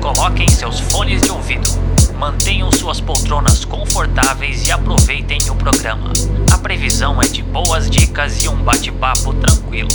[0.00, 1.68] coloquem seus fones de ouvido.
[2.18, 6.10] Mantenham suas poltronas confortáveis e aproveitem o programa.
[6.50, 9.90] A previsão é de boas dicas e um bate-papo tranquilo.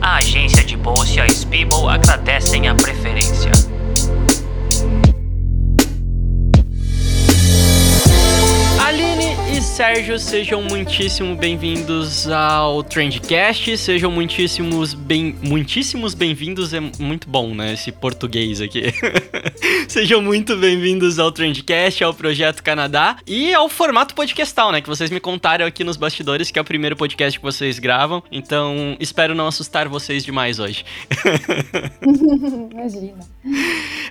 [0.00, 3.75] A agência de bolsa e a Spiebel agradecem a preferência.
[9.76, 13.76] Sérgio, sejam muitíssimo bem-vindos ao Trendcast.
[13.76, 16.72] Sejam muitíssimos bem, muitíssimos bem-vindos.
[16.72, 18.84] É muito bom, né, esse português aqui.
[19.86, 25.10] sejam muito bem-vindos ao Trendcast, ao Projeto Canadá e ao formato podcastal, né, que vocês
[25.10, 28.22] me contaram aqui nos bastidores que é o primeiro podcast que vocês gravam.
[28.32, 30.86] Então, espero não assustar vocês demais hoje.
[32.72, 33.18] Imagina.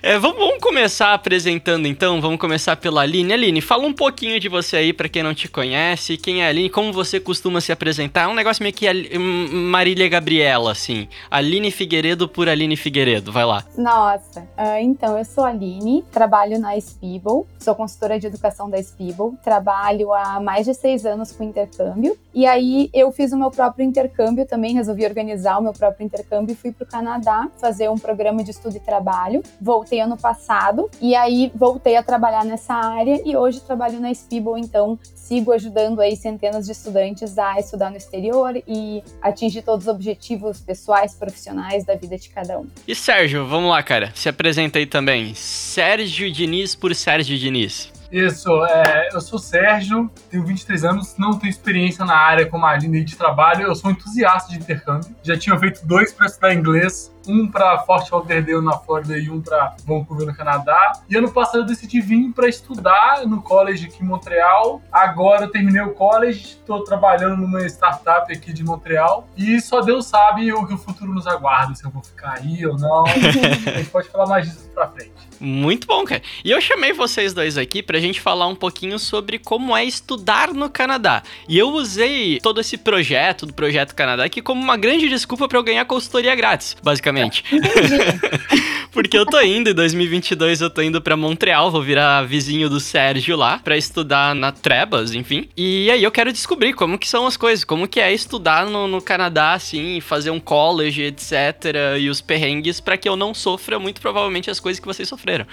[0.00, 2.20] É, vamos, vamos começar apresentando então.
[2.20, 3.32] Vamos começar pela Aline.
[3.32, 6.18] Aline, fala um pouquinho de você aí para quem não te conhece.
[6.18, 6.68] Quem é a Aline?
[6.68, 8.24] Como você costuma se apresentar?
[8.24, 8.86] É um negócio meio que
[9.18, 11.08] hum, Marília Gabriela, assim.
[11.30, 13.32] Aline Figueiredo por Aline Figueiredo.
[13.32, 13.64] Vai lá.
[13.78, 18.82] Nossa, ah, então eu sou a Aline, trabalho na Spiebel, sou consultora de educação da
[18.82, 23.50] Spiebel, trabalho há mais de seis anos com intercâmbio, e aí eu fiz o meu
[23.50, 27.88] próprio intercâmbio também, resolvi organizar o meu próprio intercâmbio e fui para o Canadá fazer
[27.88, 29.42] um programa de estudo e trabalho.
[29.58, 34.58] Voltei ano passado, e aí voltei a trabalhar nessa área, e hoje trabalho na Spiebel,
[34.58, 39.92] então sigo ajudando aí centenas de estudantes a estudar no exterior e atingir todos os
[39.92, 42.66] objetivos pessoais, profissionais da vida de cada um.
[42.86, 44.12] E Sérgio, vamos lá, cara.
[44.14, 45.34] Se apresenta aí também.
[45.34, 47.92] Sérgio Diniz por Sérgio Diniz.
[48.10, 52.64] Isso, é, eu sou o Sérgio, tenho 23 anos, não tenho experiência na área como
[52.64, 55.14] a Aline de trabalho, eu sou entusiasta de intercâmbio.
[55.22, 59.40] Já tinha feito dois para estudar inglês, um para Fort Lauderdale na Flórida e um
[59.40, 60.92] para Vancouver no Canadá.
[61.08, 64.82] E ano passado eu decidi vir para estudar no college aqui em Montreal.
[64.90, 70.06] Agora eu terminei o college, estou trabalhando numa startup aqui de Montreal e só Deus
[70.06, 73.04] sabe o que o futuro nos aguarda, se eu vou ficar aí ou não.
[73.06, 75.12] a gente pode falar mais disso pra frente.
[75.40, 76.22] Muito bom, cara.
[76.44, 80.52] E eu chamei vocês dois aqui pra gente falar um pouquinho sobre como é estudar
[80.52, 81.22] no Canadá.
[81.48, 85.58] E eu usei todo esse projeto do Projeto Canadá aqui como uma grande desculpa pra
[85.58, 87.15] eu ganhar consultoria grátis, basicamente.
[87.16, 87.42] Exatamente.
[88.96, 92.80] Porque eu tô indo, em 2022 eu tô indo pra Montreal, vou virar vizinho do
[92.80, 95.50] Sérgio lá pra estudar na Trebas, enfim.
[95.54, 98.88] E aí eu quero descobrir como que são as coisas, como que é estudar no,
[98.88, 102.00] no Canadá, assim, fazer um college, etc.
[102.00, 105.46] E os perrengues pra que eu não sofra muito provavelmente as coisas que vocês sofreram.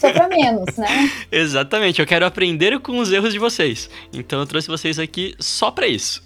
[0.00, 1.12] Sofra menos, né?
[1.30, 3.88] Exatamente, eu quero aprender com os erros de vocês.
[4.12, 6.24] Então eu trouxe vocês aqui só pra isso.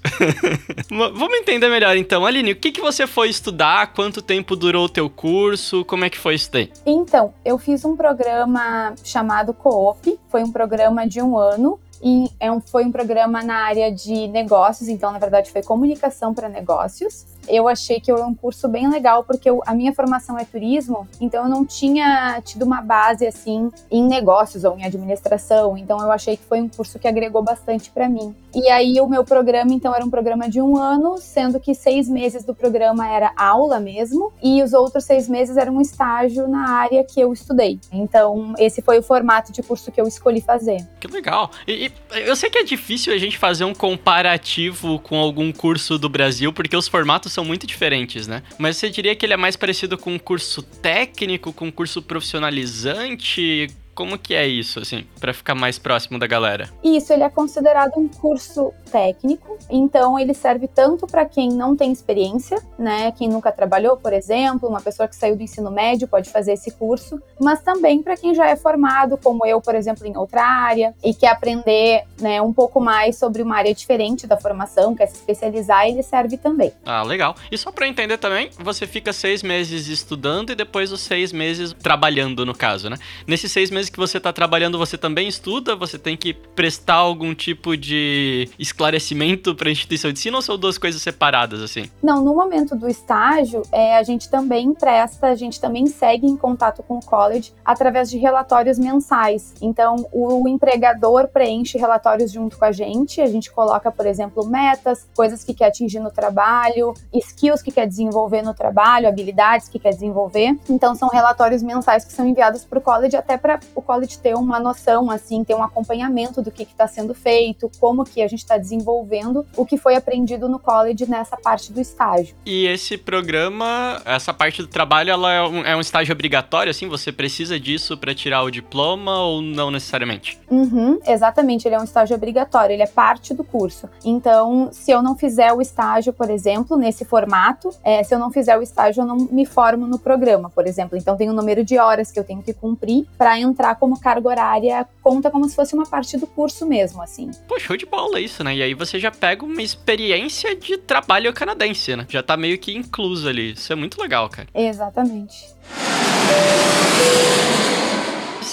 [0.88, 2.24] Vamos entender melhor então.
[2.24, 3.88] Aline, o que, que você foi estudar?
[3.88, 5.84] Quanto tempo durou o teu curso?
[5.84, 6.72] Como é que foi isso daí?
[6.86, 11.78] Então, eu fiz um programa chamado Coop, foi um programa de um ano.
[12.04, 16.34] E é um- foi um programa na área de negócios, então, na verdade, foi comunicação
[16.34, 17.24] para negócios.
[17.48, 21.06] Eu achei que era um curso bem legal, porque eu- a minha formação é turismo,
[21.20, 26.10] então eu não tinha tido uma base assim em negócios ou em administração, então eu
[26.10, 28.34] achei que foi um curso que agregou bastante para mim.
[28.54, 32.08] E aí o meu programa, então, era um programa de um ano, sendo que seis
[32.08, 36.68] meses do programa era aula mesmo, e os outros seis meses era um estágio na
[36.68, 37.78] área que eu estudei.
[37.90, 40.86] Então, esse foi o formato de curso que eu escolhi fazer.
[41.00, 41.50] Que legal.
[41.66, 41.92] E, e
[42.26, 46.52] eu sei que é difícil a gente fazer um comparativo com algum curso do Brasil,
[46.52, 48.42] porque os formatos são muito diferentes, né?
[48.58, 52.02] Mas você diria que ele é mais parecido com um curso técnico, com um curso
[52.02, 53.68] profissionalizante?
[53.94, 56.68] Como que é isso, assim, Pra ficar mais próximo da galera?
[56.82, 61.92] Isso, ele é considerado um curso técnico, então ele serve tanto para quem não tem
[61.92, 66.30] experiência, né, quem nunca trabalhou, por exemplo, uma pessoa que saiu do ensino médio pode
[66.30, 70.16] fazer esse curso, mas também para quem já é formado, como eu, por exemplo, em
[70.16, 74.94] outra área e quer aprender, né, um pouco mais sobre uma área diferente da formação,
[74.94, 76.72] quer se especializar, ele serve também.
[76.84, 77.36] Ah, legal.
[77.50, 81.72] E só eu entender também, você fica seis meses estudando e depois os seis meses
[81.72, 82.96] trabalhando, no caso, né?
[83.26, 85.74] Nesses seis meses que você tá trabalhando, você também estuda?
[85.76, 90.78] Você tem que prestar algum tipo de esclarecimento pra instituição de ensino ou são duas
[90.78, 91.90] coisas separadas, assim?
[92.02, 96.36] Não, no momento do estágio, é, a gente também presta, a gente também segue em
[96.36, 99.54] contato com o college através de relatórios mensais.
[99.60, 105.06] Então, o empregador preenche relatórios junto com a gente, a gente coloca, por exemplo, metas,
[105.14, 109.90] coisas que quer atingir no trabalho, skills que quer desenvolver no trabalho, habilidades que quer
[109.90, 110.56] desenvolver.
[110.68, 114.34] Então, são relatórios mensais que são enviados para o college até para o college ter
[114.34, 118.40] uma noção, assim, ter um acompanhamento do que está sendo feito, como que a gente
[118.40, 122.34] está desenvolvendo o que foi aprendido no college nessa parte do estágio.
[122.44, 126.88] E esse programa, essa parte do trabalho, ela é um, é um estágio obrigatório, assim?
[126.88, 130.38] Você precisa disso para tirar o diploma ou não necessariamente?
[130.50, 133.88] Uhum, exatamente, ele é um estágio obrigatório, ele é parte do curso.
[134.04, 138.30] Então, se eu não fizer o estágio, por exemplo, nesse formato, é, se eu não
[138.30, 140.98] fizer o estágio, eu não me formo no programa, por exemplo.
[140.98, 144.28] Então, tem um número de horas que eu tenho que cumprir para entrar como carga
[144.28, 147.30] horária, conta como se fosse uma parte do curso mesmo, assim.
[147.48, 148.56] Pô, show de bola isso, né?
[148.56, 152.06] E aí você já pega uma experiência de trabalho canadense, né?
[152.08, 153.52] Já tá meio que incluso ali.
[153.52, 154.48] Isso é muito legal, cara.
[154.54, 155.46] Exatamente.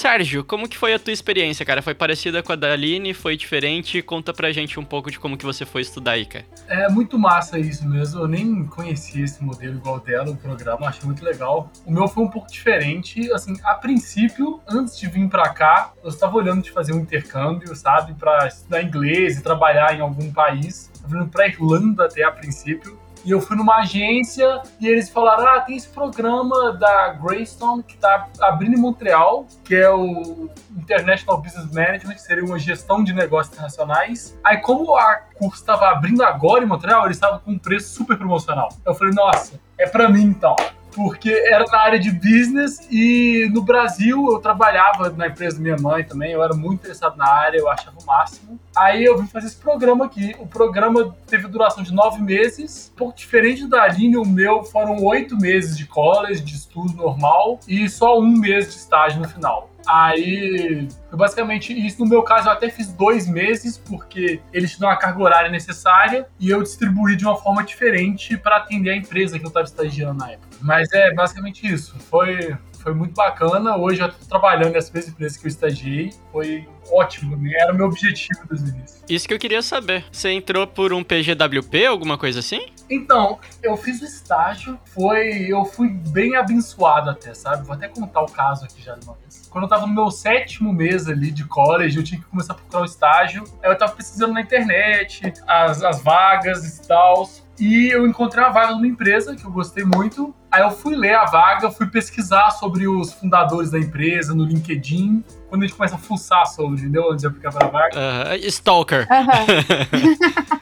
[0.00, 1.82] Sérgio, como que foi a tua experiência, cara?
[1.82, 3.12] Foi parecida com a da Aline?
[3.12, 4.00] Foi diferente?
[4.00, 6.46] Conta pra gente um pouco de como que você foi estudar aí, cara.
[6.68, 8.22] É muito massa isso mesmo.
[8.22, 11.70] Eu nem conhecia esse modelo igual dela, o programa, achei muito legal.
[11.84, 13.30] O meu foi um pouco diferente.
[13.30, 17.76] Assim, a princípio, antes de vir pra cá, eu estava olhando de fazer um intercâmbio,
[17.76, 18.14] sabe?
[18.14, 20.90] Pra estudar inglês e trabalhar em algum país.
[21.02, 22.98] Eu vindo pra Irlanda até a princípio.
[23.24, 27.96] E eu fui numa agência e eles falaram: ah, tem esse programa da Greystone que
[27.96, 33.12] tá abrindo em Montreal, que é o International Business Management, que seria uma gestão de
[33.12, 34.38] negócios internacionais.
[34.42, 38.16] Aí, como a curso estava abrindo agora em Montreal, eles estavam com um preço super
[38.16, 38.68] promocional.
[38.84, 40.56] Eu falei: nossa, é para mim então
[40.94, 45.76] porque era na área de business e no Brasil eu trabalhava na empresa da minha
[45.76, 48.58] mãe também, eu era muito interessado na área, eu achava o máximo.
[48.76, 50.34] Aí eu vim fazer esse programa aqui.
[50.38, 55.02] O programa teve duração de nove meses, um pouco diferente da Aline, o meu foram
[55.04, 59.70] oito meses de college, de estudo normal, e só um mês de estágio no final.
[59.86, 62.00] Aí, basicamente isso.
[62.00, 65.50] No meu caso, eu até fiz dois meses, porque eles te dão a carga horária
[65.50, 69.66] necessária e eu distribuí de uma forma diferente para atender a empresa que eu estava
[69.66, 70.48] estagiando na época.
[70.60, 71.98] Mas é basicamente isso.
[72.10, 73.76] Foi, foi muito bacana.
[73.76, 76.10] Hoje eu estou trabalhando nessa mesma empresa que eu estagiei.
[76.30, 77.52] Foi ótimo, né?
[77.54, 79.04] Era o meu objetivo desde o início.
[79.08, 80.04] Isso que eu queria saber.
[80.10, 82.66] Você entrou por um PGWP, alguma coisa assim?
[82.90, 85.46] Então, eu fiz o estágio, foi.
[85.46, 87.64] Eu fui bem abençoado até, sabe?
[87.64, 89.48] Vou até contar o caso aqui já de uma vez.
[89.48, 92.56] Quando eu tava no meu sétimo mês ali de college, eu tinha que começar a
[92.56, 93.44] procurar o estágio.
[93.62, 97.30] Aí eu tava pesquisando na internet, as, as vagas e tal.
[97.60, 100.34] E eu encontrei uma vaga numa empresa que eu gostei muito.
[100.50, 105.22] Aí eu fui ler a vaga, fui pesquisar sobre os fundadores da empresa no LinkedIn.
[105.48, 107.10] Quando a gente começa a fuçar sobre, entendeu?
[107.10, 107.96] Onde aplicar para a vaga.
[107.96, 109.06] Uh, stalker.
[109.10, 109.46] Aham.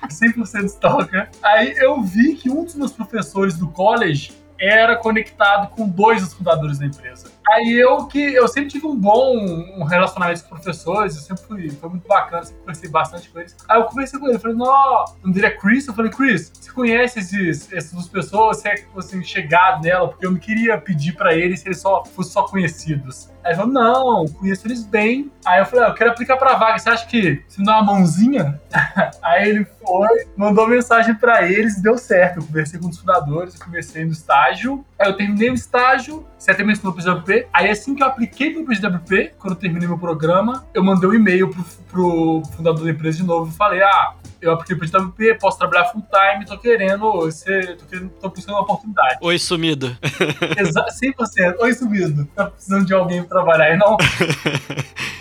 [0.11, 1.31] 100% stalker.
[1.43, 6.35] Aí eu vi que um dos meus professores do college era conectado com dois dos
[6.35, 7.31] fundadores da empresa.
[7.49, 11.89] Aí eu que eu sempre tive um bom relacionamento com professores, eu sempre fui, foi
[11.89, 13.57] muito bacana, sempre conversei bastante com eles.
[13.69, 16.53] Aí eu conversei com ele, falei, não, o nome dele é Chris, eu falei, Chris,
[16.53, 20.79] você conhece esses, essas duas pessoas, você é assim, chegado nela, porque eu não queria
[20.79, 23.31] pedir pra eles se eles só fossem só conhecidos.
[23.49, 25.33] Aí falou, não, conheço eles bem.
[25.43, 27.81] Aí eu falei, ah, eu quero aplicar pra vaga, você acha que se me dá
[27.81, 28.61] uma mãozinha?
[29.23, 32.41] Aí ele foi, mandou mensagem pra eles, deu certo.
[32.41, 34.85] Eu conversei com os fundadores, eu comecei no estágio.
[34.99, 37.47] Aí eu terminei o estágio, você até mencionou o PWP.
[37.51, 41.15] Aí assim que eu apliquei pro PWP, quando eu terminei meu programa, eu mandei um
[41.15, 45.39] e-mail pro, pro fundador da empresa de novo e falei, ah, eu apliquei pro PWP,
[45.41, 49.19] posso trabalhar full time, tô querendo, ser, tô, querendo tô buscando uma oportunidade.
[49.21, 49.97] Oi, sumido.
[50.57, 51.57] Exa 100%.
[51.61, 52.25] Oi, sumido.
[52.35, 53.97] Tá precisando de alguém pra trabalhar aí, não?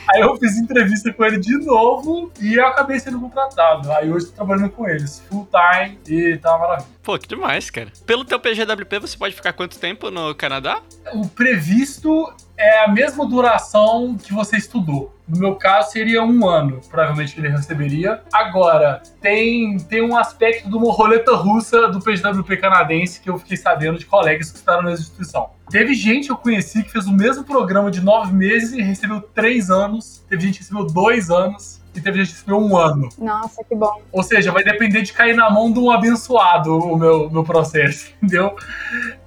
[0.09, 3.91] Aí eu fiz entrevista com ele de novo e eu acabei sendo contratado.
[3.91, 6.89] Aí hoje tô trabalhando com eles, full time e tá uma maravilha.
[7.03, 7.91] Pô, que demais, cara.
[8.05, 10.81] Pelo teu PGWP, você pode ficar quanto tempo no Canadá?
[11.13, 15.13] O previsto é a mesma duração que você estudou.
[15.27, 18.21] No meu caso, seria um ano, provavelmente, que ele receberia.
[18.31, 23.57] Agora, tem, tem um aspecto de uma roleta russa do PGWP canadense que eu fiquei
[23.57, 25.49] sabendo de colegas que estavam nessa instituição.
[25.69, 29.19] Teve gente que eu conheci que fez o mesmo programa de nove meses e recebeu
[29.21, 30.23] três anos.
[30.29, 31.81] Teve gente que recebeu dois anos.
[31.93, 33.09] E teve gente que recebeu um ano.
[33.17, 34.01] Nossa, que bom.
[34.11, 38.13] Ou seja, vai depender de cair na mão de um abençoado o meu, meu processo,
[38.21, 38.55] entendeu?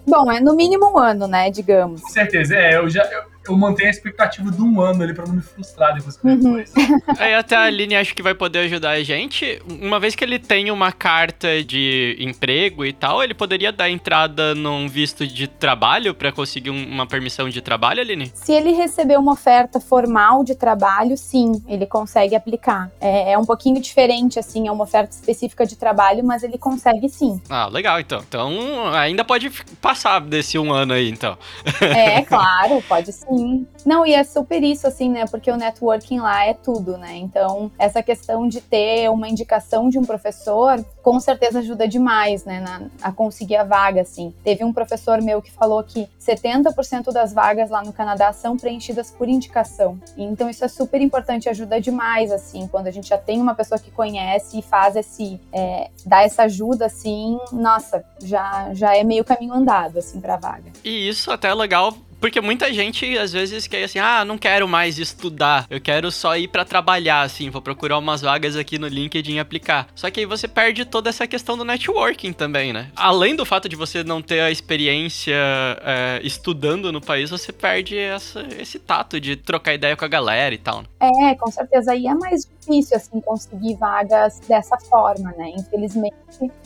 [0.06, 2.00] Bom, é no mínimo um ano, né, digamos.
[2.00, 2.76] Com certeza, é.
[2.76, 3.02] Eu já.
[3.04, 6.26] Eu, eu mantenho a expectativa de um ano ali pra não me frustrar depois que
[6.26, 6.64] eu Uhum.
[7.18, 9.60] Aí até a Aline acho que vai poder ajudar a gente.
[9.80, 14.54] Uma vez que ele tem uma carta de emprego e tal, ele poderia dar entrada
[14.54, 18.30] num visto de trabalho pra conseguir um- uma permissão de trabalho, Aline?
[18.34, 22.90] Se ele receber uma oferta formal de trabalho, sim, ele consegue aplicar.
[23.00, 27.08] É, é um pouquinho diferente, assim, é uma oferta específica de trabalho, mas ele consegue
[27.08, 27.40] sim.
[27.48, 28.20] Ah, legal, então.
[28.26, 31.36] Então ainda pode passar desse um ano aí, então.
[31.80, 33.29] É, claro, pode ser.
[33.30, 33.66] Sim.
[33.86, 35.24] Não, e é super isso, assim, né?
[35.26, 37.16] Porque o networking lá é tudo, né?
[37.16, 42.60] Então, essa questão de ter uma indicação de um professor, com certeza ajuda demais, né?
[42.60, 44.34] Na, a conseguir a vaga, assim.
[44.42, 49.10] Teve um professor meu que falou que 70% das vagas lá no Canadá são preenchidas
[49.10, 49.98] por indicação.
[50.16, 53.78] Então, isso é super importante, ajuda demais, assim, quando a gente já tem uma pessoa
[53.78, 55.40] que conhece e faz esse.
[55.52, 60.72] É, dá essa ajuda, assim, nossa, já, já é meio caminho andado, assim, pra vaga.
[60.84, 64.68] E isso até é legal porque muita gente às vezes quer assim, ah, não quero
[64.68, 68.86] mais estudar, eu quero só ir para trabalhar, assim, vou procurar umas vagas aqui no
[68.86, 69.88] LinkedIn e aplicar.
[69.94, 72.90] Só que aí você perde toda essa questão do networking também, né?
[72.94, 77.96] Além do fato de você não ter a experiência é, estudando no país, você perde
[77.96, 80.82] essa, esse tato de trocar ideia com a galera e tal.
[80.82, 80.88] Né?
[81.00, 81.94] É, com certeza.
[81.94, 85.50] E é mais difícil, assim, conseguir vagas dessa forma, né?
[85.56, 86.14] Infelizmente,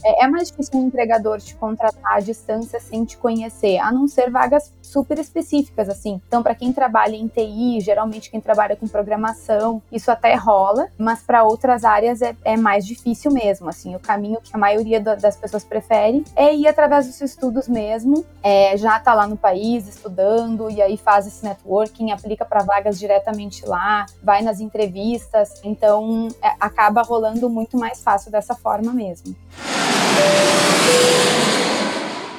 [0.04, 4.06] é, é mais difícil um empregador te contratar à distância sem te conhecer, a não
[4.06, 6.21] ser vagas super específicas, assim.
[6.26, 11.23] Então, para quem trabalha em TI, geralmente quem trabalha com programação, isso até rola, mas
[11.23, 13.94] para outras áreas é, é, mais difícil mesmo, assim.
[13.97, 18.76] O caminho que a maioria das pessoas prefere é ir através dos estudos mesmo, é,
[18.76, 23.66] já tá lá no país estudando e aí faz esse networking, aplica para vagas diretamente
[23.66, 29.35] lá, vai nas entrevistas, então é, acaba rolando muito mais fácil dessa forma mesmo.
[29.56, 31.63] Música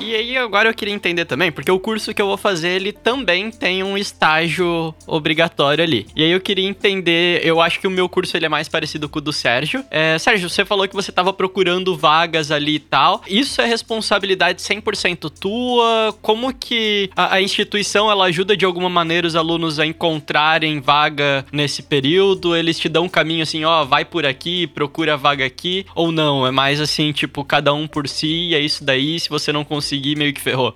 [0.06, 2.92] e aí agora eu queria entender também, porque o curso que eu vou fazer, ele
[2.92, 6.06] também tem um estágio obrigatório ali.
[6.16, 9.10] E aí eu queria entender, eu acho que o meu curso ele é mais parecido
[9.10, 9.84] com o do Sérgio.
[9.90, 13.24] É, Sérgio, você falou que você estava procurando vagas ali e tal.
[13.28, 16.16] Isso é responsabilidade 100% tua?
[16.22, 21.44] Como que a, a instituição ela ajuda de alguma maneira os alunos a encontrarem vaga
[21.52, 22.56] nesse período?
[22.56, 26.46] Eles te dão um caminho assim, ó, vai por aqui, procura vaga aqui, ou não?
[26.46, 29.95] É mais assim, tipo, cada um por si, é isso daí, se você não conseguir
[29.96, 30.76] conseguir, meio que ferrou.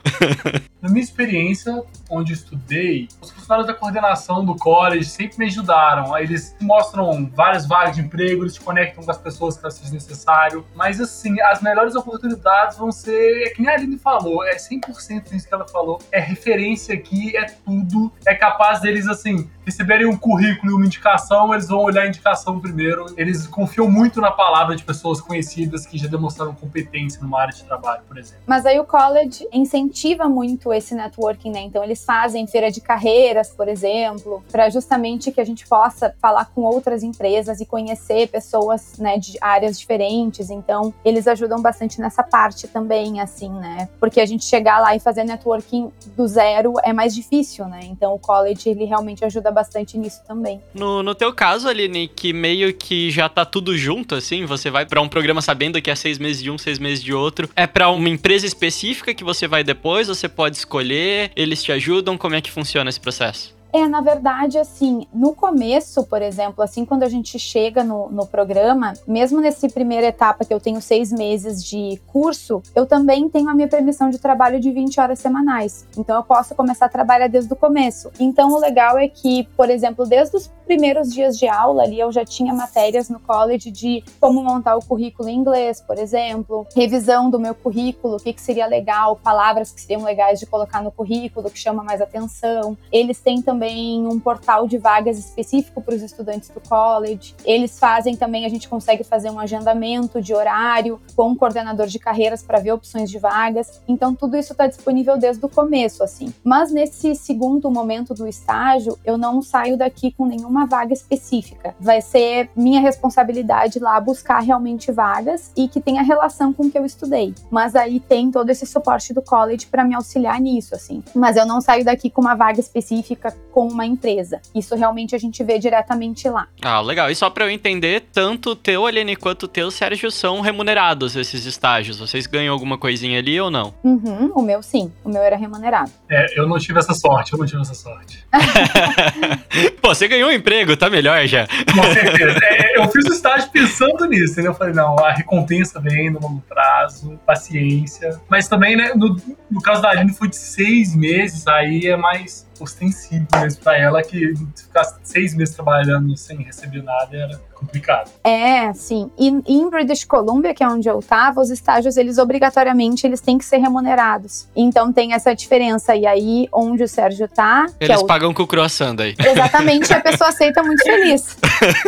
[0.81, 6.17] Na minha experiência, onde estudei, os funcionários da coordenação do college sempre me ajudaram.
[6.17, 10.65] Eles mostram várias vagas de emprego, eles te conectam com as pessoas que seja necessário.
[10.75, 15.33] Mas assim, as melhores oportunidades vão ser, é que nem a Aline falou, é 100%
[15.33, 15.99] isso que ela falou.
[16.11, 18.11] É referência aqui, é tudo.
[18.25, 22.59] É capaz deles, assim, receberem um currículo e uma indicação, eles vão olhar a indicação
[22.59, 23.05] primeiro.
[23.17, 27.63] Eles confiam muito na palavra de pessoas conhecidas que já demonstraram competência numa área de
[27.63, 28.43] trabalho, por exemplo.
[28.47, 31.61] Mas aí o college incentiva muito esse networking, né?
[31.61, 36.45] Então eles fazem feira de carreiras, por exemplo, para justamente que a gente possa falar
[36.53, 40.49] com outras empresas e conhecer pessoas, né, de áreas diferentes.
[40.49, 43.89] Então eles ajudam bastante nessa parte também, assim, né?
[43.99, 47.81] Porque a gente chegar lá e fazer networking do zero é mais difícil, né?
[47.83, 50.61] Então o college ele realmente ajuda bastante nisso também.
[50.73, 54.85] No, no teu caso, Aline, que meio que já tá tudo junto, assim, você vai
[54.85, 57.67] para um programa sabendo que é seis meses de um, seis meses de outro, é
[57.67, 62.35] para uma empresa específica que você vai depois, você pode escolher, eles te ajudam, como
[62.35, 63.58] é que funciona esse processo?
[63.71, 68.25] É, na verdade, assim, no começo, por exemplo, assim, quando a gente chega no, no
[68.25, 73.47] programa, mesmo nessa primeira etapa que eu tenho seis meses de curso, eu também tenho
[73.47, 75.85] a minha permissão de trabalho de 20 horas semanais.
[75.95, 78.11] Então, eu posso começar a trabalhar desde o começo.
[78.19, 82.11] Então, o legal é que, por exemplo, desde os primeiros dias de aula ali, eu
[82.11, 87.29] já tinha matérias no college de como montar o currículo em inglês, por exemplo, revisão
[87.29, 90.91] do meu currículo, o que, que seria legal, palavras que seriam legais de colocar no
[90.91, 92.77] currículo, que chama mais atenção.
[92.91, 97.35] Eles têm também também um portal de vagas específico para os estudantes do college.
[97.43, 101.99] Eles fazem também, a gente consegue fazer um agendamento de horário com um coordenador de
[101.99, 103.81] carreiras para ver opções de vagas.
[103.85, 106.33] Então, tudo isso está disponível desde o começo, assim.
[106.41, 111.75] Mas nesse segundo momento do estágio, eu não saio daqui com nenhuma vaga específica.
[111.81, 116.77] Vai ser minha responsabilidade lá buscar realmente vagas e que tenha relação com o que
[116.77, 117.35] eu estudei.
[117.51, 121.03] Mas aí tem todo esse suporte do college para me auxiliar nisso, assim.
[121.13, 124.41] Mas eu não saio daqui com uma vaga específica com uma empresa.
[124.55, 126.47] Isso realmente a gente vê diretamente lá.
[126.61, 127.09] Ah, legal.
[127.09, 131.15] E só para eu entender, tanto o teu, Aline, quanto o teu, Sérgio, são remunerados
[131.15, 131.99] esses estágios.
[131.99, 133.73] Vocês ganham alguma coisinha ali ou não?
[133.83, 134.91] Uhum, o meu sim.
[135.03, 135.91] O meu era remunerado.
[136.09, 138.25] É, eu não tive essa sorte, eu não tive essa sorte.
[139.81, 141.47] Pô, você ganhou um emprego, tá melhor já.
[141.47, 142.39] Com certeza.
[142.43, 144.51] É, eu fiz o estágio pensando nisso, entendeu?
[144.51, 148.19] Eu falei, não, a recompensa vem no longo prazo, paciência.
[148.29, 149.15] Mas também, né, no,
[149.49, 154.01] no caso da Aline foi de seis meses, aí é mais ostensivo mesmo para ela
[154.01, 158.09] que ficar seis meses trabalhando sem receber nada era complicado.
[158.23, 159.11] É, sim.
[159.17, 163.37] E em British Columbia, que é onde eu tava, os estágios, eles obrigatoriamente, eles têm
[163.37, 164.47] que ser remunerados.
[164.55, 165.95] Então tem essa diferença.
[165.95, 167.65] E aí, onde o Sérgio tá...
[167.79, 168.05] Eles é o...
[168.05, 169.13] pagam com o croissant daí.
[169.19, 171.37] Exatamente, a pessoa aceita muito feliz.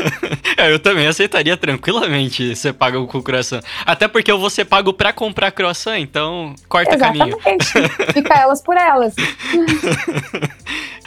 [0.57, 3.61] é, eu também aceitaria tranquilamente ser pago com croissant.
[3.85, 7.37] Até porque eu vou ser pago pra comprar croissant, então corta Exatamente.
[7.37, 7.89] caminho.
[8.13, 9.15] Fica elas por elas.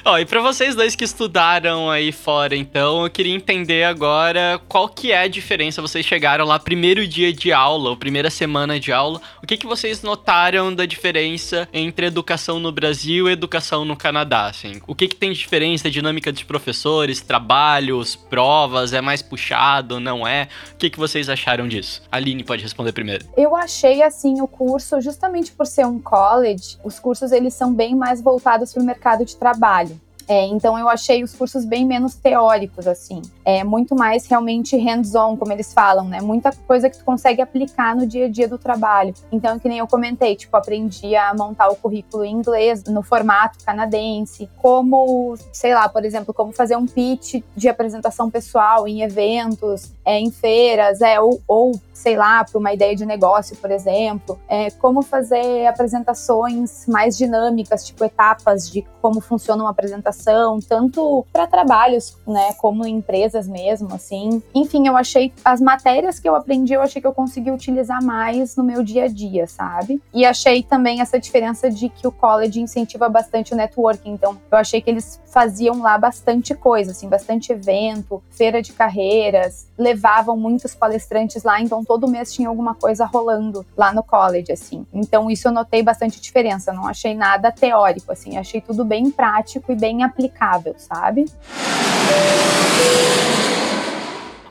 [0.07, 4.87] Ó, e para vocês dois que estudaram aí fora, então, eu queria entender agora qual
[4.87, 5.81] que é a diferença.
[5.81, 9.19] Vocês chegaram lá primeiro dia de aula, ou primeira semana de aula.
[9.45, 14.47] O que que vocês notaram da diferença entre educação no Brasil e educação no Canadá,
[14.47, 14.81] assim?
[14.87, 20.27] O que que tem de diferença, dinâmica dos professores, trabalhos, provas, é mais puxado, não
[20.27, 20.49] é?
[20.73, 22.01] O que que vocês acharam disso?
[22.11, 23.27] A Aline pode responder primeiro.
[23.37, 27.95] Eu achei assim o curso, justamente por ser um college, os cursos eles são bem
[27.95, 30.01] mais voltados para o mercado de trabalho.
[30.27, 33.21] É, então eu achei os cursos bem menos teóricos, assim.
[33.45, 36.21] É muito mais realmente hands-on, como eles falam, né?
[36.21, 39.15] Muita coisa que tu consegue aplicar no dia a dia do trabalho.
[39.31, 43.59] Então, que nem eu comentei, tipo, aprendi a montar o currículo em inglês no formato
[43.65, 49.93] canadense, como, sei lá, por exemplo, como fazer um pitch de apresentação pessoal em eventos,
[50.05, 54.39] é, em feiras, é, ou, ou sei lá, para uma ideia de negócio, por exemplo,
[54.49, 61.47] é, como fazer apresentações mais dinâmicas, tipo etapas de como funciona uma apresentação, tanto para
[61.47, 63.01] trabalhos, né, como em
[63.35, 64.43] empresas mesmo, assim.
[64.55, 68.57] Enfim, eu achei as matérias que eu aprendi, eu achei que eu consegui utilizar mais
[68.57, 70.01] no meu dia a dia, sabe?
[70.13, 74.59] E achei também essa diferença de que o college incentiva bastante o networking, então eu
[74.59, 80.75] achei que eles faziam lá bastante coisa, assim, bastante evento, feira de carreiras, levavam muitos
[80.75, 84.87] palestrantes lá, então todo mês tinha alguma coisa rolando lá no college, assim.
[84.93, 89.73] Então isso eu notei bastante diferença, não achei nada teórico, assim, achei tudo bem prático
[89.73, 91.25] e bem aplicável, sabe?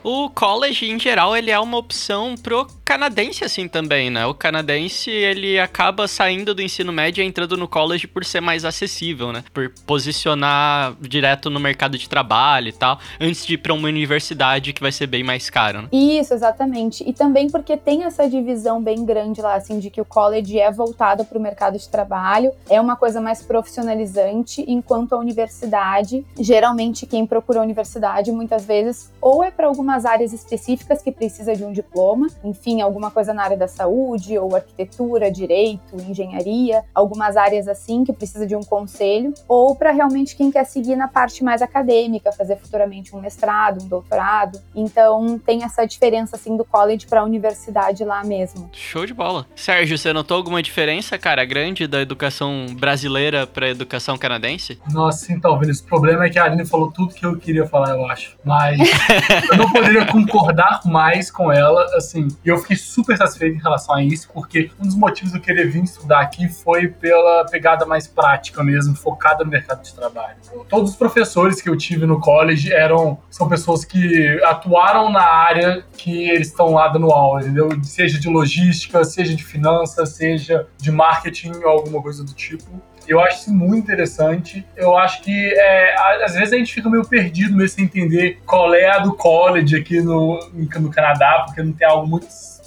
[0.04, 4.26] O college, em geral, ele é uma opção pro canadense, assim, também, né?
[4.26, 8.64] O canadense, ele acaba saindo do ensino médio e entrando no college por ser mais
[8.64, 9.44] acessível, né?
[9.52, 14.72] Por posicionar direto no mercado de trabalho e tal, antes de ir pra uma universidade
[14.72, 15.88] que vai ser bem mais caro, né?
[15.92, 17.02] Isso, exatamente.
[17.08, 20.70] E também porque tem essa divisão bem grande lá, assim, de que o college é
[20.70, 27.26] voltado pro mercado de trabalho, é uma coisa mais profissionalizante, enquanto a universidade, geralmente quem
[27.26, 31.62] procura a universidade, muitas vezes, ou é para alguma algumas áreas específicas que precisa de
[31.62, 37.68] um diploma, enfim, alguma coisa na área da saúde, ou arquitetura, direito, engenharia, algumas áreas
[37.68, 41.62] assim que precisa de um conselho, ou para realmente quem quer seguir na parte mais
[41.62, 44.60] acadêmica, fazer futuramente um mestrado, um doutorado.
[44.74, 48.70] Então tem essa diferença assim do college para a universidade lá mesmo.
[48.72, 49.46] Show de bola.
[49.56, 54.78] Sérgio, você notou alguma diferença, cara, grande da educação brasileira para a educação canadense?
[54.90, 55.80] Nossa, sim, talvez.
[55.80, 58.36] O problema é que a Aline falou tudo que eu queria falar, eu acho.
[58.44, 58.78] Mas
[59.50, 63.94] eu não poderia concordar mais com ela, assim, e eu fiquei super satisfeito em relação
[63.94, 68.06] a isso, porque um dos motivos eu querer vir estudar aqui foi pela pegada mais
[68.06, 70.36] prática mesmo, focada no mercado de trabalho.
[70.68, 75.84] Todos os professores que eu tive no college eram, são pessoas que atuaram na área
[75.96, 77.68] que eles estão lá dando aula, entendeu?
[77.82, 82.82] Seja de logística, seja de finanças, seja de marketing ou alguma coisa do tipo.
[83.06, 84.66] Eu acho isso muito interessante.
[84.76, 88.74] Eu acho que é, às vezes a gente fica meio perdido mesmo sem entender qual
[88.74, 92.26] é a do college aqui no, no Canadá, porque não tem algo muito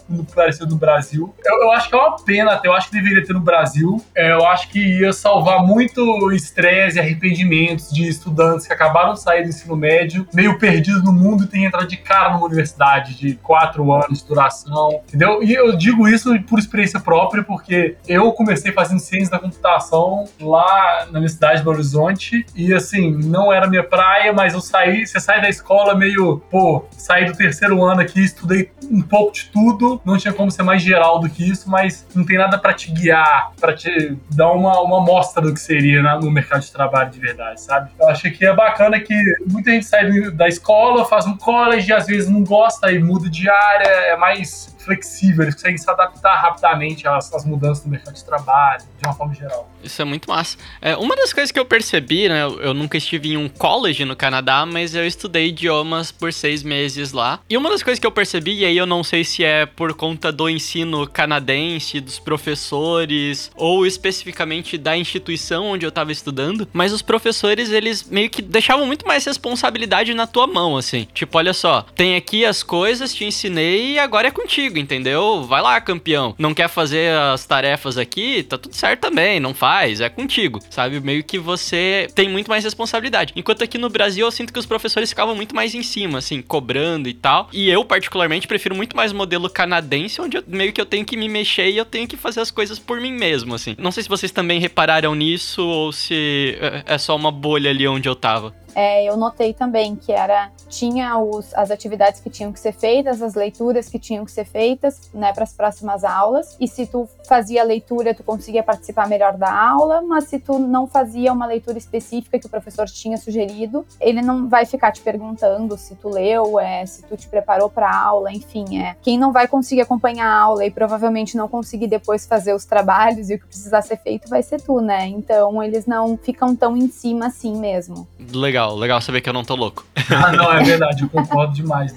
[0.09, 1.33] no parecido no Brasil.
[1.45, 4.03] Eu, eu, acho que é uma pena até, eu acho que deveria ter no Brasil.
[4.15, 9.21] É, eu acho que ia salvar muito estresse e arrependimentos de estudantes que acabaram de
[9.21, 13.15] sair do ensino médio, meio perdidos no mundo e têm entrado de cara numa universidade
[13.15, 15.43] de quatro anos de duração, entendeu?
[15.43, 21.07] E eu digo isso por experiência própria, porque eu comecei fazendo ciência da computação lá
[21.11, 25.19] na minha cidade, Belo Horizonte, e assim, não era minha praia, mas eu saí, você
[25.19, 29.96] sai da escola meio, pô, saí do terceiro ano aqui, estudei um pouco de tudo,
[30.05, 32.91] não tinha como ser mais geral do que isso, mas não tem nada para te
[32.91, 37.19] guiar, para te dar uma, uma mostra do que seria no mercado de trabalho de
[37.19, 37.91] verdade, sabe?
[37.99, 42.07] Eu achei que é bacana que muita gente sai da escola, faz um college, às
[42.07, 47.07] vezes não gosta e muda de área, é mais flexível, eles conseguem se adaptar rapidamente
[47.07, 49.69] às, às, mudanças no mercado de trabalho, de uma forma geral.
[49.83, 50.57] Isso é muito massa.
[50.81, 54.15] É, uma das coisas que eu percebi, né, eu nunca estive em um college no
[54.15, 57.39] Canadá, mas eu estudei idiomas por seis meses lá.
[57.49, 59.93] E uma das coisas que eu percebi, e aí eu não sei se é por
[59.93, 66.91] conta do ensino canadense, dos professores, ou especificamente da instituição onde eu tava estudando, mas
[66.91, 71.07] os professores, eles meio que deixavam muito mais responsabilidade na tua mão, assim.
[71.13, 75.43] Tipo, olha só, tem aqui as coisas, te ensinei e agora é contigo entendeu?
[75.43, 76.35] Vai lá, campeão.
[76.37, 78.43] Não quer fazer as tarefas aqui?
[78.43, 80.99] Tá tudo certo também, não faz, é contigo, sabe?
[80.99, 83.33] Meio que você tem muito mais responsabilidade.
[83.35, 86.41] Enquanto aqui no Brasil eu sinto que os professores ficavam muito mais em cima, assim,
[86.41, 87.49] cobrando e tal.
[87.51, 91.17] E eu, particularmente, prefiro muito mais modelo canadense, onde eu, meio que eu tenho que
[91.17, 93.75] me mexer e eu tenho que fazer as coisas por mim mesmo, assim.
[93.77, 97.87] Não sei se vocês também repararam nisso ou se é, é só uma bolha ali
[97.87, 98.55] onde eu tava.
[98.77, 103.23] É, eu notei também que era tinha os, as atividades que tinham que ser feitas,
[103.23, 106.55] as leituras que tinham que ser feitas, né, para as próximas aulas.
[106.59, 110.85] E se tu fazia leitura, tu conseguia participar melhor da aula, mas se tu não
[110.85, 115.75] fazia uma leitura específica que o professor tinha sugerido, ele não vai ficar te perguntando
[115.75, 118.95] se tu leu, é, se tu te preparou para a aula, enfim, é.
[119.01, 123.31] Quem não vai conseguir acompanhar a aula e provavelmente não conseguir depois fazer os trabalhos
[123.31, 125.07] e o que precisar ser feito vai ser tu, né?
[125.07, 128.07] Então eles não ficam tão em cima assim mesmo.
[128.33, 129.85] Legal, legal saber que eu não tô louco.
[130.09, 131.93] ah, não, é verdade, eu concordo demais.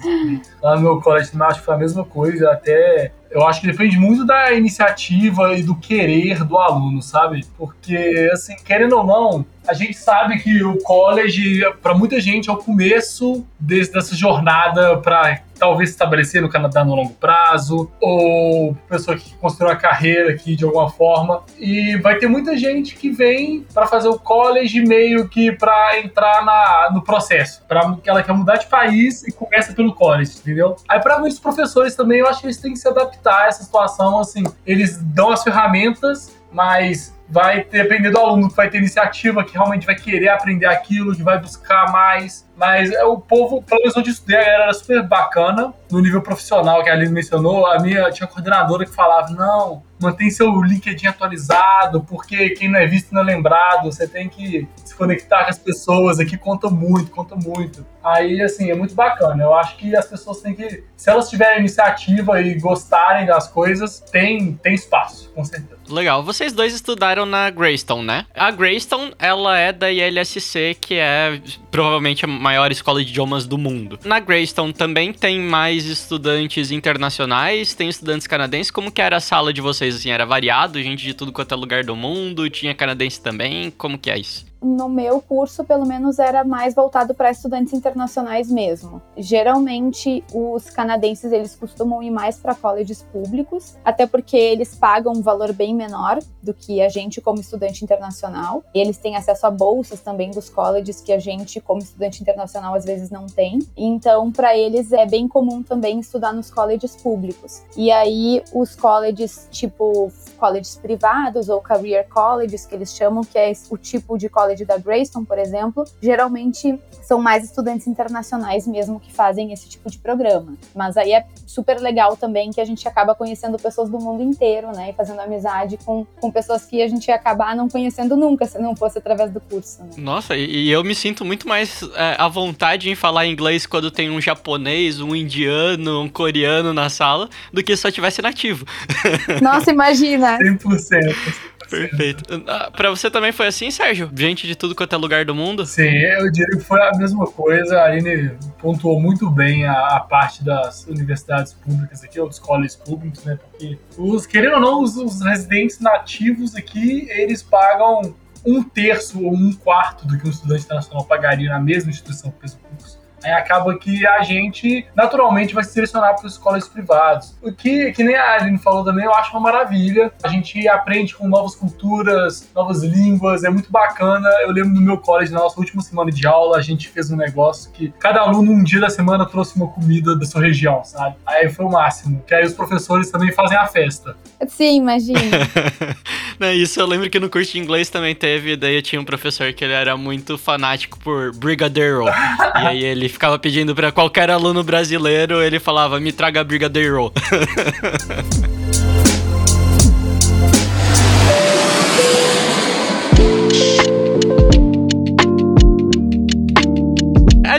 [0.61, 3.97] Lá no meu colégio de mágico foi a mesma coisa, até eu acho que depende
[3.97, 7.45] muito da iniciativa e do querer do aluno, sabe?
[7.57, 12.53] Porque, assim, querendo ou não, a gente sabe que o college, para muita gente, é
[12.53, 19.15] o começo desse, dessa jornada para talvez estabelecer no Canadá no longo prazo, ou pessoa
[19.15, 21.43] que construiu uma carreira aqui de alguma forma.
[21.59, 26.43] E vai ter muita gente que vem para fazer o college meio que para entrar
[26.43, 30.75] na, no processo, para que ela quer mudar de país e começa pelo college, entendeu?
[30.89, 33.63] Aí para muitos professores também, eu acho que eles têm que se adaptar a essa
[33.63, 39.43] situação, assim, eles dão as ferramentas, mas vai depender do aluno que vai ter iniciativa,
[39.43, 42.45] que realmente vai querer aprender aquilo, que vai buscar mais.
[42.57, 45.73] Mas é o povo, pelo menos onde estudei, a galera era super bacana.
[45.89, 50.29] No nível profissional que a Aline mencionou, a minha tinha coordenadora que falava: não, mantém
[50.29, 54.95] seu LinkedIn atualizado, porque quem não é visto não é lembrado, você tem que se
[54.95, 57.85] conectar com as pessoas aqui, conta muito, conta muito.
[58.03, 59.43] Aí, assim, é muito bacana.
[59.43, 63.99] Eu acho que as pessoas têm que, se elas tiverem iniciativa e gostarem das coisas,
[63.99, 65.79] tem, tem espaço, com certeza.
[65.87, 66.23] Legal.
[66.23, 68.25] Vocês dois estudaram na Greystone, né?
[68.33, 73.57] A Greystone, ela é da ILSC, que é provavelmente a maior escola de idiomas do
[73.57, 73.99] mundo.
[74.03, 78.71] Na Greystone também tem mais estudantes internacionais, tem estudantes canadenses.
[78.71, 79.90] Como que era a sala de vocês?
[79.95, 82.49] Assim, era variado, gente de tudo quanto é lugar do mundo?
[82.49, 83.71] Tinha canadense também?
[83.71, 84.50] Como que é isso?
[84.61, 89.01] No meu curso, pelo menos, era mais voltado para estudantes internacionais mesmo.
[89.17, 95.21] Geralmente, os canadenses eles costumam ir mais para colleges públicos, até porque eles pagam um
[95.21, 98.63] valor bem menor do que a gente como estudante internacional.
[98.73, 102.85] Eles têm acesso a bolsas também dos colleges que a gente como estudante internacional às
[102.85, 103.59] vezes não tem.
[103.75, 107.63] Então, para eles é bem comum também estudar nos colleges públicos.
[107.75, 113.53] E aí, os colleges tipo colleges privados ou career colleges que eles chamam, que é
[113.69, 118.99] o tipo de college College da Greystone, por exemplo, geralmente são mais estudantes internacionais mesmo
[118.99, 120.53] que fazem esse tipo de programa.
[120.75, 124.71] Mas aí é super legal também que a gente acaba conhecendo pessoas do mundo inteiro,
[124.75, 124.89] né?
[124.89, 128.59] E fazendo amizade com, com pessoas que a gente ia acabar não conhecendo nunca se
[128.59, 129.83] não fosse através do curso.
[129.83, 129.89] Né?
[129.97, 133.89] Nossa, e, e, eu me sinto muito mais é, à vontade em falar inglês quando
[133.89, 138.65] tem um japonês, um indiano, um coreano na sala, do que se só tivesse nativo.
[139.41, 140.37] Nossa, imagina!
[140.39, 141.50] 100%.
[141.71, 142.23] Perfeito.
[142.47, 144.11] Ah, pra você também foi assim, Sérgio?
[144.13, 145.65] Gente de tudo quanto é lugar do mundo?
[145.65, 147.79] Sim, eu diria que foi a mesma coisa.
[147.79, 152.75] A Aline pontuou muito bem a, a parte das universidades públicas aqui, ou dos colégios
[152.75, 153.39] públicos, né?
[153.49, 158.13] Porque, os, querendo ou não, os, os residentes nativos aqui, eles pagam
[158.45, 162.39] um terço ou um quarto do que um estudante internacional pagaria na mesma instituição que
[162.39, 163.00] fez o curso.
[163.23, 167.35] Aí acaba que a gente naturalmente vai se selecionar para escolas privadas.
[167.41, 170.11] O que, que nem a Aline falou também, eu acho uma maravilha.
[170.23, 174.27] A gente aprende com novas culturas, novas línguas, é muito bacana.
[174.41, 177.15] Eu lembro no meu college, na nossa última semana de aula, a gente fez um
[177.15, 181.15] negócio que cada aluno, um dia da semana, trouxe uma comida da sua região, sabe?
[181.25, 182.23] Aí foi o máximo.
[182.25, 184.15] Que aí os professores também fazem a festa.
[184.47, 185.19] Sim, imagina.
[186.55, 189.53] Isso eu lembro que no curso de inglês também teve, daí eu tinha um professor
[189.53, 192.05] que ele era muito fanático por Brigadeiro.
[192.05, 197.11] e aí ele ficava pedindo para qualquer aluno brasileiro, ele falava, me traga Brigadeiro.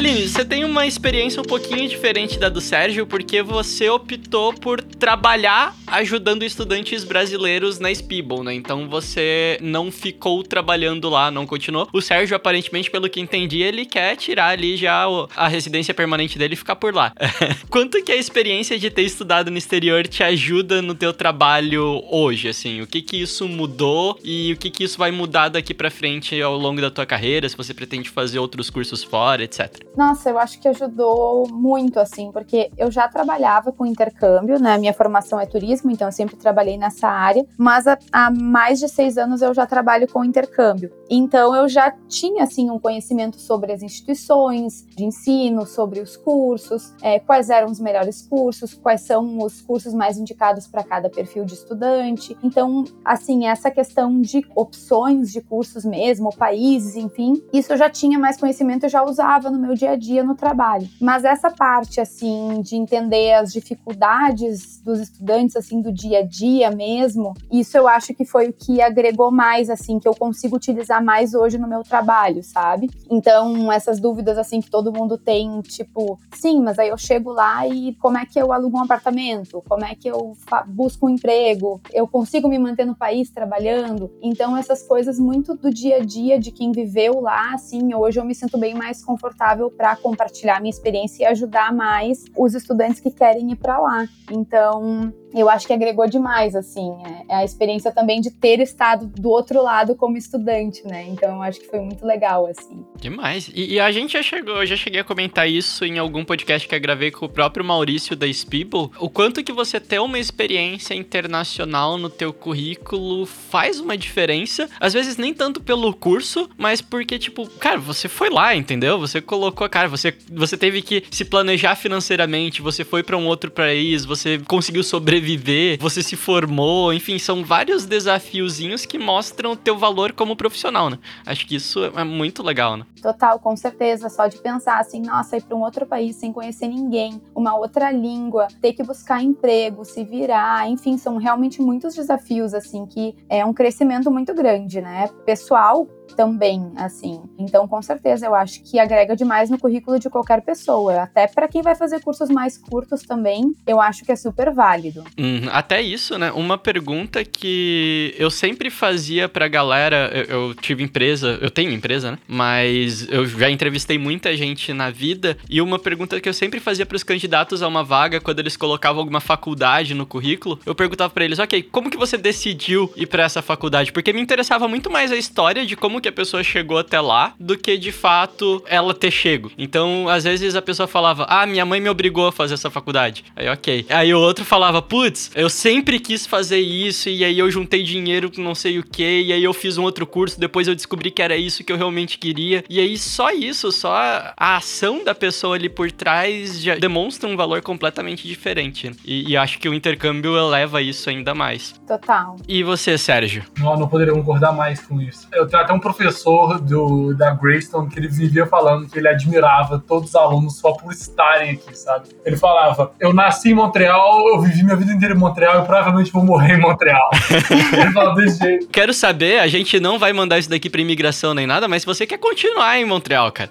[0.03, 4.83] Aline, você tem uma experiência um pouquinho diferente da do Sérgio, porque você optou por
[4.83, 8.53] trabalhar ajudando estudantes brasileiros na Spibble, né?
[8.53, 11.89] Então você não ficou trabalhando lá, não continuou.
[11.93, 15.05] O Sérgio, aparentemente, pelo que entendi, ele quer tirar ali já
[15.37, 17.13] a residência permanente dele e ficar por lá.
[17.71, 22.49] Quanto que a experiência de ter estudado no exterior te ajuda no teu trabalho hoje,
[22.49, 22.81] assim?
[22.81, 26.43] O que que isso mudou e o que que isso vai mudar daqui para frente
[26.43, 29.92] ao longo da tua carreira, se você pretende fazer outros cursos fora, etc.
[29.97, 34.79] Nossa, eu acho que ajudou muito, assim, porque eu já trabalhava com intercâmbio, né?
[34.79, 38.89] Minha formação é turismo então eu sempre trabalhei nessa área, mas há, há mais de
[38.89, 40.93] seis anos eu já trabalho com intercâmbio.
[41.11, 46.95] Então eu já tinha assim um conhecimento sobre as instituições de ensino, sobre os cursos,
[47.03, 51.45] é, quais eram os melhores cursos, quais são os cursos mais indicados para cada perfil
[51.45, 52.37] de estudante.
[52.43, 58.19] Então, assim, essa questão de opções de cursos mesmo, países, enfim, isso eu já tinha
[58.19, 60.89] mais conhecimento, eu já usava no meu dia a dia no trabalho.
[61.01, 66.71] Mas essa parte assim de entender as dificuldades dos estudantes assim do dia a dia
[66.71, 71.05] mesmo, isso eu acho que foi o que agregou mais assim que eu consigo utilizar
[71.05, 72.91] mais hoje no meu trabalho, sabe?
[73.11, 77.67] Então, essas dúvidas assim que todo mundo tem, tipo, sim, mas aí eu chego lá
[77.67, 79.63] e como é que eu alugo um apartamento?
[79.69, 80.37] Como é que eu
[80.69, 81.81] busco um emprego?
[81.93, 84.11] Eu consigo me manter no país trabalhando?
[84.23, 88.25] Então, essas coisas muito do dia a dia de quem viveu lá, assim, hoje eu
[88.25, 93.11] me sinto bem mais confortável para compartilhar minha experiência e ajudar mais os estudantes que
[93.11, 94.07] querem ir para lá.
[94.31, 96.91] Então, eu acho que agregou demais, assim,
[97.29, 101.07] é, é a experiência também de ter estado do outro lado como estudante, né?
[101.09, 102.85] Então eu acho que foi muito legal, assim.
[103.01, 103.51] Demais.
[103.55, 106.69] E, e, a gente já chegou, eu já cheguei a comentar isso em algum podcast
[106.69, 110.19] que eu gravei com o próprio Maurício da Spiegel, o quanto que você ter uma
[110.19, 116.81] experiência internacional no teu currículo faz uma diferença, às vezes nem tanto pelo curso, mas
[116.81, 118.99] porque, tipo, cara, você foi lá, entendeu?
[118.99, 123.51] Você colocou cara, você, você teve que se planejar financeiramente, você foi para um outro
[123.51, 129.57] país, você conseguiu sobreviver sobreviver, você se formou, enfim, são vários desafiozinhos que mostram o
[129.57, 130.99] teu valor como profissional, né?
[131.25, 132.85] Acho que isso é muito legal, né?
[133.01, 134.09] Total, com certeza.
[134.09, 137.91] Só de pensar assim, nossa, ir para um outro país sem conhecer ninguém, uma outra
[137.91, 143.45] língua, ter que buscar emprego, se virar, enfim, são realmente muitos desafios, assim, que é
[143.45, 145.09] um crescimento muito grande, né?
[145.25, 147.23] Pessoal, também, assim.
[147.39, 151.03] Então, com certeza, eu acho que agrega demais no currículo de qualquer pessoa.
[151.03, 155.05] Até para quem vai fazer cursos mais curtos também, eu acho que é super válido.
[155.19, 156.31] Hum, até isso, né?
[156.33, 162.13] Uma pergunta que eu sempre fazia pra galera, eu, eu, tive empresa, eu tenho empresa,
[162.13, 162.19] né?
[162.29, 166.87] Mas eu já entrevistei muita gente na vida e uma pergunta que eu sempre fazia
[166.87, 171.13] para os candidatos a uma vaga quando eles colocavam alguma faculdade no currículo, eu perguntava
[171.13, 173.93] para eles, ok, como que você decidiu ir para essa faculdade?
[173.93, 177.33] Porque me interessava muito mais a história de como que a pessoa chegou até lá
[177.39, 179.51] do que de fato ela ter chego.
[179.57, 183.25] Então, às vezes a pessoa falava: "Ah, minha mãe me obrigou a fazer essa faculdade".
[183.35, 183.87] Aí, OK.
[183.89, 188.31] Aí o outro falava: "Putz, eu sempre quis fazer isso e aí eu juntei dinheiro
[188.31, 191.11] com não sei o que e aí eu fiz um outro curso, depois eu descobri
[191.11, 192.65] que era isso que eu realmente queria".
[192.69, 197.37] E aí só isso, só a ação da pessoa ali por trás já demonstra um
[197.37, 198.91] valor completamente diferente.
[199.05, 201.75] E, e acho que o intercâmbio eleva isso ainda mais.
[201.87, 202.37] Total.
[202.49, 203.45] E você, Sérgio?
[203.59, 205.29] Não, não poderia concordar mais com isso.
[205.33, 209.83] Eu tenho até um professor do, da Greystone que ele vivia falando que ele admirava
[209.87, 212.09] todos os alunos só por estarem aqui, sabe?
[212.25, 216.11] Ele falava: Eu nasci em Montreal, eu vivi minha vida inteira em Montreal e provavelmente
[216.11, 217.11] vou morrer em Montreal.
[217.73, 218.69] ele falava desse jeito.
[218.69, 221.87] Quero saber, a gente não vai mandar isso daqui pra imigração nem nada, mas se
[221.87, 223.51] você quer continuar em Montreal, cara.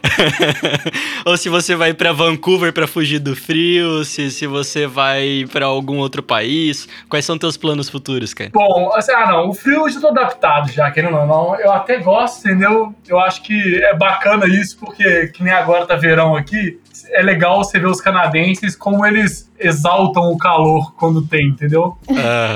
[1.26, 5.66] Ou se você vai para Vancouver para fugir do frio, se, se você vai para
[5.66, 8.50] algum outro país, quais são teus planos futuros, cara?
[8.54, 11.56] Bom, assim, ah não, o frio eu já tô adaptado já, querendo ou não.
[11.60, 12.94] Eu até gosto entendeu?
[13.08, 17.64] Eu acho que é bacana isso, porque que nem agora tá verão aqui, é legal
[17.64, 21.98] você ver os canadenses como eles exaltam o calor quando tem, entendeu?
[22.08, 22.16] Uhum.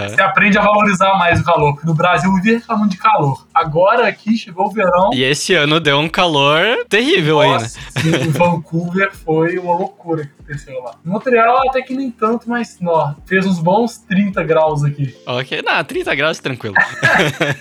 [0.10, 1.74] Você aprende a valorizar mais o calor.
[1.74, 3.46] Porque no Brasil eu vivia reclamando de calor.
[3.54, 5.12] Agora aqui chegou o verão.
[5.14, 8.22] E esse ano deu um calor terrível Nossa, aí, né?
[8.24, 10.96] Sim, Vancouver foi uma loucura que aconteceu lá.
[11.04, 15.16] Montreal até que nem tanto, mas ó, fez uns bons 30 graus aqui.
[15.26, 16.76] Ok, não, 30 graus é tranquilo.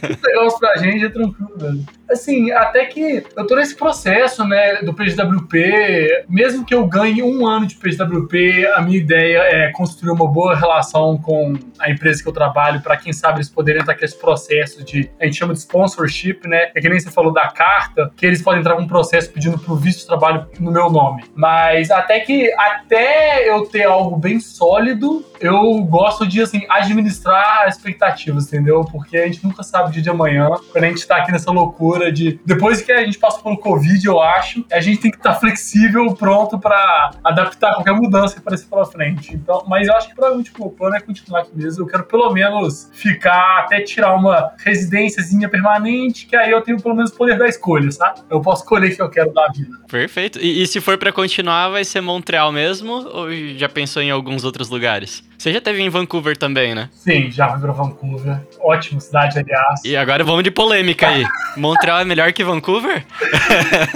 [0.00, 1.84] 30 graus pra gente é tranquilo, velho.
[2.10, 7.46] Assim, até que eu tô nesse processo, né, do PGWP, mesmo que eu ganhe um
[7.46, 12.28] ano de PGWP, a minha ideia é construir uma boa relação com a empresa que
[12.28, 15.60] eu trabalho, para quem sabe eles poderem entrar esse processo de, a gente chama de
[15.60, 16.70] sponsorship, né?
[16.74, 19.58] É que nem você falou da carta, que eles podem entrar com um processo pedindo
[19.58, 21.24] pro visto de trabalho no meu nome.
[21.34, 28.46] Mas até que, até eu ter algo bem sólido, eu gosto de, assim, administrar expectativas,
[28.46, 28.84] entendeu?
[28.84, 31.50] Porque a gente nunca sabe o dia de amanhã, quando a gente tá aqui nessa
[31.50, 35.16] loucura de, depois que a gente passou pelo Covid, eu acho, a gente tem que
[35.16, 39.34] estar tá flexível, pronto para adaptar qualquer mudança que aparecer pela frente.
[39.34, 41.82] Então, mas eu acho que provavelmente o meu plano é continuar aqui mesmo.
[41.82, 46.94] Eu quero pelo menos ficar até tirar uma residênciazinha permanente, que aí eu tenho pelo
[46.94, 48.20] menos o poder da escolha, sabe?
[48.30, 49.78] Eu posso escolher o que eu quero da vida.
[49.88, 50.38] Perfeito.
[50.38, 52.92] E, e se for para continuar, vai ser Montreal mesmo?
[52.92, 55.22] Ou já pensou em alguns outros lugares?
[55.36, 56.88] Você já teve em Vancouver também, né?
[56.92, 58.40] Sim, já fui pra Vancouver.
[58.60, 59.84] Ótima cidade, aliás.
[59.84, 61.24] E agora vamos de polêmica aí.
[61.56, 63.04] Montreal é melhor que Vancouver?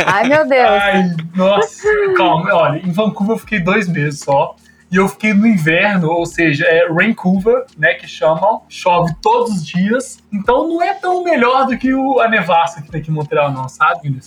[0.07, 0.69] Ai, meu Deus.
[0.69, 1.89] Ai, nossa.
[2.17, 4.55] Calma, olha, em Vancouver eu fiquei dois meses só.
[4.91, 8.63] E eu fiquei no inverno, ou seja, é Vancouver, né, que chamam.
[8.69, 10.19] Chove todos os dias.
[10.33, 13.51] Então não é tão melhor do que o, a nevasca que tem aqui em Montreal,
[13.51, 14.19] não, sabe?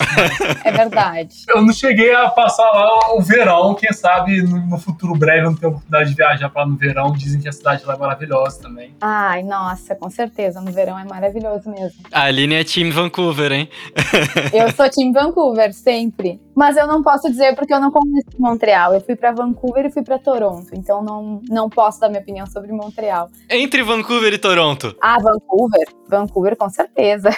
[0.64, 1.36] É verdade.
[1.50, 5.52] Eu não cheguei a passar lá o verão, quem sabe no, no futuro breve eu
[5.52, 7.12] não tenho a oportunidade de viajar pra lá no verão.
[7.12, 8.96] Dizem que a cidade lá é maravilhosa também.
[9.02, 10.62] Ai, nossa, com certeza.
[10.62, 12.04] No verão é maravilhoso mesmo.
[12.12, 13.70] A Aline é time Vancouver, hein?
[14.54, 16.40] Eu sou time Vancouver, sempre.
[16.54, 18.94] Mas eu não posso dizer porque eu não conheço Montreal.
[18.94, 20.51] Eu fui pra Vancouver e fui pra Toronto.
[20.74, 23.30] Então não, não posso dar minha opinião sobre Montreal.
[23.50, 24.96] Entre Vancouver e Toronto.
[25.02, 25.88] Ah, Vancouver?
[26.08, 27.30] Vancouver, com certeza.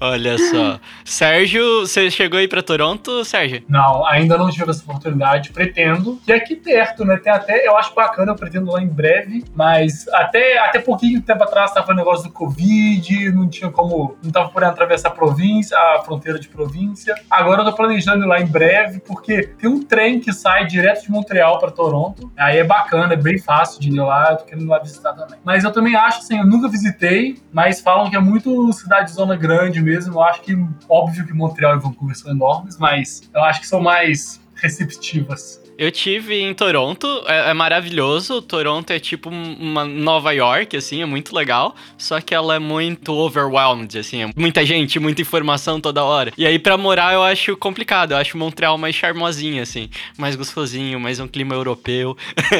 [0.00, 0.78] Olha só.
[1.04, 3.62] Sérgio, você chegou aí pra Toronto, Sérgio?
[3.68, 5.50] Não, ainda não tive essa oportunidade.
[5.50, 6.20] Pretendo.
[6.26, 7.16] E aqui perto, né?
[7.16, 9.44] Tem até, eu acho bacana, eu pretendo lá em breve.
[9.54, 14.16] Mas até, até pouquinho tempo atrás tava o negócio do Covid, não tinha como.
[14.22, 17.14] Não tava podendo atravessar a província, a fronteira de província.
[17.30, 21.02] Agora eu tô planejando ir lá em breve, porque tem um trem que sai direto
[21.02, 22.32] de Montreal pra Toronto.
[22.36, 24.32] Aí é bacana, é bem fácil de ir lá.
[24.32, 25.38] Eu tô querendo ir lá visitar também.
[25.44, 29.36] Mas eu também acho, assim, eu nunca visitei, mas falam que é muito cidade zona
[29.36, 30.14] grande mesmo.
[30.14, 30.54] Eu acho que,
[30.88, 35.60] óbvio que Montreal e Vancouver são enormes, mas eu acho que são mais receptivas.
[35.76, 38.40] Eu tive em Toronto, é, é, maravilhoso.
[38.40, 41.74] Toronto é tipo uma Nova York, assim, é muito legal.
[41.98, 46.32] Só que ela é muito overwhelmed, assim, é muita gente, muita informação toda hora.
[46.38, 48.12] E aí, pra morar, eu acho complicado.
[48.12, 52.16] Eu acho Montreal mais charmosinho, assim, mais gostosinho, mais um clima europeu.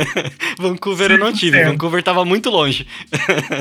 [0.59, 2.87] Vancouver eu não tive, Vancouver tava muito longe.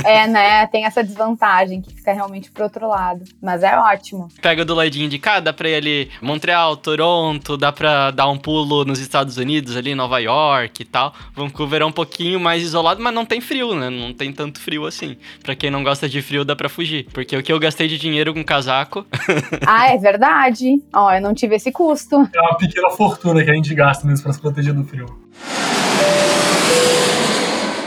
[0.04, 0.66] é, né?
[0.68, 3.24] Tem essa desvantagem que fica realmente pro outro lado.
[3.42, 4.30] Mas é ótimo.
[4.42, 8.38] Pega do ladinho de cá, dá pra ir ali Montreal, Toronto, dá pra dar um
[8.38, 9.43] pulo nos Estados Unidos.
[9.44, 11.14] Unidos, ali Nova York e tal.
[11.36, 13.90] Vancouver é um pouquinho mais isolado, mas não tem frio, né?
[13.90, 15.18] Não tem tanto frio assim.
[15.44, 17.08] Para quem não gosta de frio, dá para fugir.
[17.14, 19.06] Porque o que eu gastei de dinheiro com casaco.
[19.68, 20.82] ah, é verdade.
[20.94, 22.28] Ó, eu não tive esse custo.
[22.34, 25.06] É uma pequena fortuna que a gente gasta mesmo para se proteger do frio.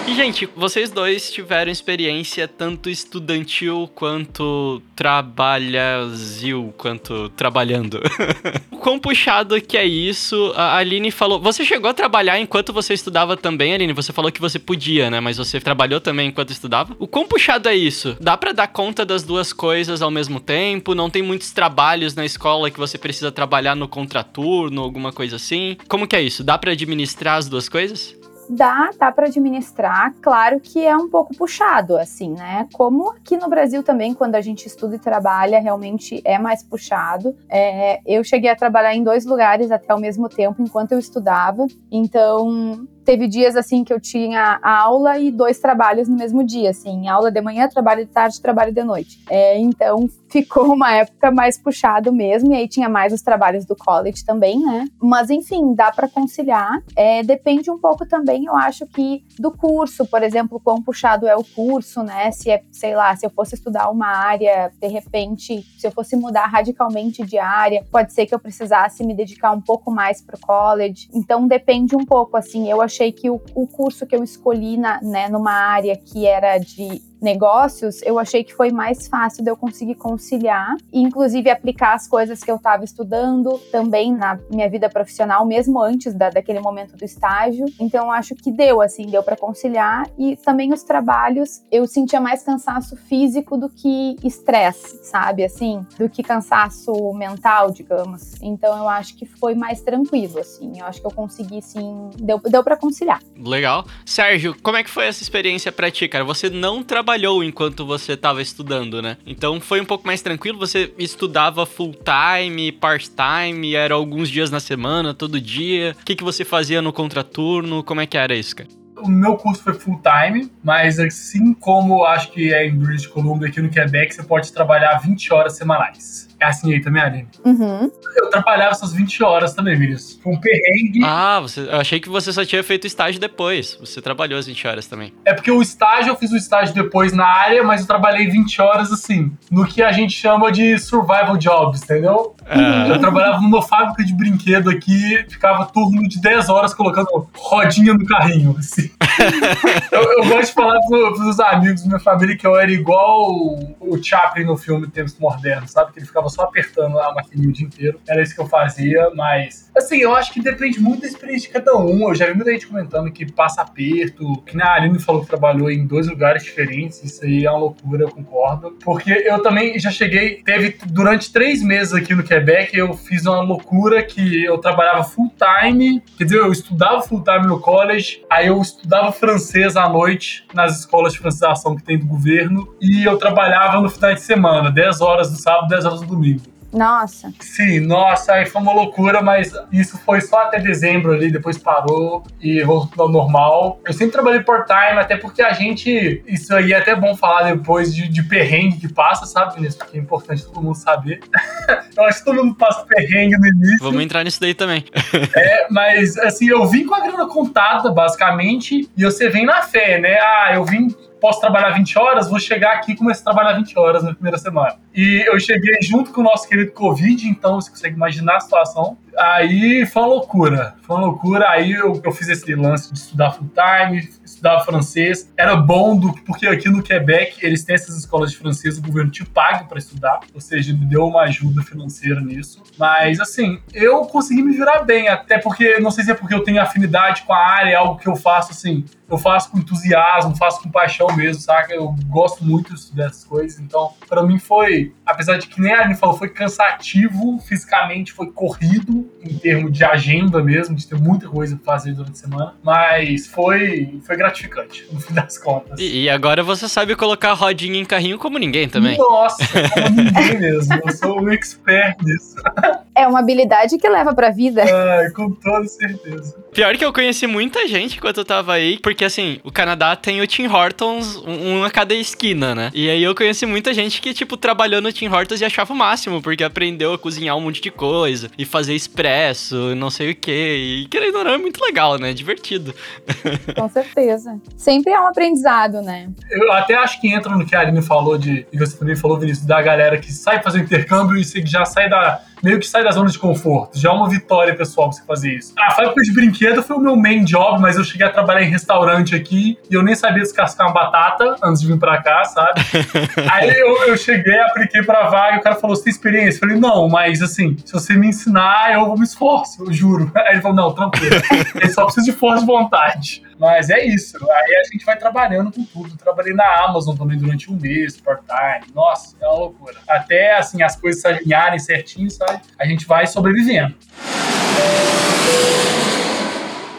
[0.07, 8.01] E, gente, vocês dois tiveram experiência tanto estudantil quanto trabalhazil, quanto trabalhando.
[8.71, 10.53] o quão puxado que é isso?
[10.55, 11.41] A Aline falou.
[11.41, 13.93] Você chegou a trabalhar enquanto você estudava também, Aline?
[13.95, 15.19] Você falou que você podia, né?
[15.19, 16.95] Mas você trabalhou também enquanto estudava?
[17.01, 18.17] O quão puxado é isso?
[18.21, 20.95] Dá para dar conta das duas coisas ao mesmo tempo?
[20.95, 25.77] Não tem muitos trabalhos na escola que você precisa trabalhar no contraturno, alguma coisa assim?
[25.89, 26.45] Como que é isso?
[26.45, 28.15] Dá para administrar as duas coisas?
[28.49, 30.15] Dá, dá para administrar.
[30.21, 32.69] Claro que é um pouco puxado, assim, né?
[32.73, 37.37] Como aqui no Brasil também, quando a gente estuda e trabalha, realmente é mais puxado.
[37.49, 41.67] É, eu cheguei a trabalhar em dois lugares até ao mesmo tempo enquanto eu estudava.
[41.91, 47.07] Então, teve dias assim que eu tinha aula e dois trabalhos no mesmo dia, assim,
[47.07, 49.23] aula de manhã, trabalho de tarde, trabalho de noite.
[49.31, 53.77] É, então ficou uma época mais puxado mesmo, e aí tinha mais os trabalhos do
[53.77, 54.87] college também, né?
[55.01, 56.83] Mas enfim, dá para conciliar.
[56.97, 61.37] É, depende um pouco também, eu acho que do curso, por exemplo, quão puxado é
[61.37, 62.33] o curso, né?
[62.33, 66.17] Se é, sei lá, se eu fosse estudar uma área, de repente, se eu fosse
[66.17, 70.39] mudar radicalmente de área, pode ser que eu precisasse me dedicar um pouco mais pro
[70.41, 71.09] college.
[71.15, 75.01] Então depende um pouco, assim, eu achei que o, o curso que eu escolhi na,
[75.03, 79.57] né, numa área que era de negócios, eu achei que foi mais fácil de eu
[79.57, 84.89] conseguir conciliar e, inclusive, aplicar as coisas que eu estava estudando também na minha vida
[84.89, 87.67] profissional, mesmo antes da, daquele momento do estágio.
[87.81, 90.09] Então, acho que deu, assim, deu para conciliar.
[90.19, 95.45] E também os trabalhos, eu sentia mais cansaço físico do que estresse, sabe?
[95.45, 98.35] Assim, do que cansaço mental, digamos.
[98.43, 100.79] Então, eu acho que foi mais tranquilo, assim.
[100.79, 103.21] Eu acho que eu consegui, sim, deu, deu para conciliar.
[103.37, 103.85] Legal.
[104.05, 106.25] Sérgio, como é que foi essa experiência pra ti, cara?
[106.25, 109.17] Você não trabalhou trabalhou enquanto você estava estudando, né?
[109.25, 110.59] Então foi um pouco mais tranquilo.
[110.59, 115.97] Você estudava full time, part time, era alguns dias na semana, todo dia.
[116.01, 117.85] O que, que você fazia no contraturno?
[117.85, 118.69] Como é que era isso, cara?
[118.97, 123.49] O meu curso foi full time, mas assim como acho que é em British Columbia,
[123.49, 126.27] aqui no Quebec, você pode trabalhar 20 horas semanais.
[126.39, 127.29] É assim aí também, Aline?
[127.45, 127.91] Uhum.
[128.15, 130.21] Eu trabalhava essas 20 horas também, Vinícius.
[130.23, 131.01] Foi um perrengue.
[131.03, 133.77] Ah, você, eu achei que você só tinha feito estágio depois.
[133.81, 135.13] Você trabalhou as 20 horas também.
[135.25, 138.61] É porque o estágio, eu fiz o estágio depois na área, mas eu trabalhei 20
[138.61, 142.37] horas assim, no que a gente chama de survival jobs, entendeu?
[142.55, 142.87] Uhum.
[142.87, 148.05] Eu trabalhava numa fábrica de brinquedo aqui, ficava turno de 10 horas colocando rodinha no
[148.05, 148.86] carrinho, assim.
[149.93, 153.31] eu, eu, gosto de falar pros, pros amigos da minha família que eu era igual
[153.31, 155.93] o, o Chaplin no filme Tempos Modernos, sabe?
[155.93, 158.01] Que ele ficava só apertando a maquininha o dia inteiro.
[158.09, 159.71] Era isso que eu fazia, mas.
[159.77, 162.09] Assim, eu acho que depende muito da experiência de cada um.
[162.09, 165.71] Eu já vi muita gente comentando que passa aperto, que na Aline falou que trabalhou
[165.71, 167.03] em dois lugares diferentes.
[167.03, 168.77] Isso aí é uma loucura, eu concordo.
[168.83, 170.43] Porque eu também já cheguei.
[170.43, 175.33] Teve durante três meses aqui no Quebec, eu fiz uma loucura que eu trabalhava full
[175.37, 176.03] time.
[176.17, 178.76] Quer dizer, eu estudava full time no college, aí eu estudava
[179.13, 183.89] francês à noite nas escolas de francização que tem do governo, e eu trabalhava no
[183.89, 186.56] final de semana, 10 horas no sábado, 10 horas no domingo.
[186.73, 187.33] Nossa.
[187.41, 192.25] Sim, nossa, aí foi uma loucura, mas isso foi só até dezembro ali, depois parou
[192.41, 193.81] e voltou ao normal.
[193.87, 196.23] Eu sempre trabalhei part-time, até porque a gente.
[196.27, 199.77] Isso aí é até bom falar depois de, de perrengue que passa, sabe, Vinícius?
[199.77, 201.21] Porque é importante todo mundo saber.
[201.97, 203.79] eu acho que todo mundo passa perrengue no início.
[203.81, 204.85] Vamos entrar nisso daí também.
[205.37, 209.99] é, mas assim, eu vim com a grana contada, basicamente, e você vem na fé,
[209.99, 210.19] né?
[210.21, 210.95] Ah, eu vim
[211.27, 214.39] posso trabalhar 20 horas, vou chegar aqui e começar a trabalhar 20 horas na primeira
[214.39, 214.77] semana.
[214.95, 218.97] E eu cheguei junto com o nosso querido Covid, então você consegue imaginar a situação.
[219.19, 220.75] Aí foi uma loucura.
[220.83, 221.49] Foi uma loucura.
[221.51, 225.33] Aí eu, eu fiz esse lance de estudar full time, estudar francês.
[225.37, 229.11] Era bom, do, porque aqui no Quebec eles têm essas escolas de francês, o governo
[229.11, 232.63] te paga para estudar, ou seja, me deu uma ajuda financeira nisso.
[232.79, 236.45] Mas assim, eu consegui me virar bem, até porque, não sei se é porque eu
[236.45, 240.37] tenho afinidade com a área, é algo que eu faço assim, eu faço com entusiasmo,
[240.37, 241.73] faço com paixão mesmo, saca?
[241.73, 245.95] Eu gosto muito dessas coisas, então para mim foi, apesar de que nem a Aline
[245.95, 251.57] falou, foi cansativo fisicamente, foi corrido em termos de agenda mesmo, de ter muita coisa
[251.57, 255.79] pra fazer durante a semana, mas foi, foi gratificante, no fim das contas.
[255.79, 258.97] E, e agora você sabe colocar rodinha em carrinho como ninguém também.
[258.97, 259.45] Nossa,
[259.75, 262.37] como ninguém mesmo, eu sou um expert nisso.
[262.97, 264.63] É uma habilidade que leva pra vida.
[264.63, 266.35] É, com toda certeza.
[266.51, 270.23] Pior que eu conheci muita gente enquanto eu tava aí, porque assim, o Canadá tem
[270.23, 272.71] o Tim Hortons, um a cada esquina, né?
[272.73, 275.77] E aí eu conheci muita gente que, tipo, trabalhou no Tim Hortons e achava o
[275.77, 280.15] máximo, porque aprendeu a cozinhar um monte de coisa, e fazer expresso, não sei o
[280.15, 280.33] que.
[280.33, 282.15] E querendo ou não, é muito legal, né?
[282.15, 282.75] Divertido.
[283.55, 284.41] Com certeza.
[284.57, 286.09] Sempre é um aprendizado, né?
[286.31, 289.19] Eu até acho que entra no que a Aline falou de, e você também falou,
[289.19, 292.91] Vinícius, da galera que sai fazer intercâmbio e já sai da meio que sai da
[292.91, 293.79] zona de conforto.
[293.79, 295.55] Já é uma vitória pessoal você fazer isso.
[295.59, 298.51] A fábrica de brinquedo foi o meu main job, mas eu cheguei a trabalhar em
[298.51, 302.61] restaurante aqui e eu nem sabia descascar uma batata antes de vir pra cá, sabe?
[303.33, 306.37] Aí eu, eu cheguei, apliquei pra vaga e o cara falou: Você tem experiência?
[306.37, 310.11] Eu falei: Não, mas assim, se você me ensinar, eu vou me esforço, eu juro.
[310.17, 311.17] Aí ele falou: Não, tranquilo.
[311.55, 313.23] Ele só precisa de força de vontade.
[313.39, 314.17] Mas é isso.
[314.31, 315.97] Aí a gente vai trabalhando com tudo.
[315.97, 318.73] Trabalhei na Amazon também durante um mês, part-time.
[318.75, 319.77] Nossa, é uma loucura.
[319.89, 322.41] Até assim as coisas se alinharem certinho, sabe?
[322.59, 323.75] A gente vai sobrevivendo.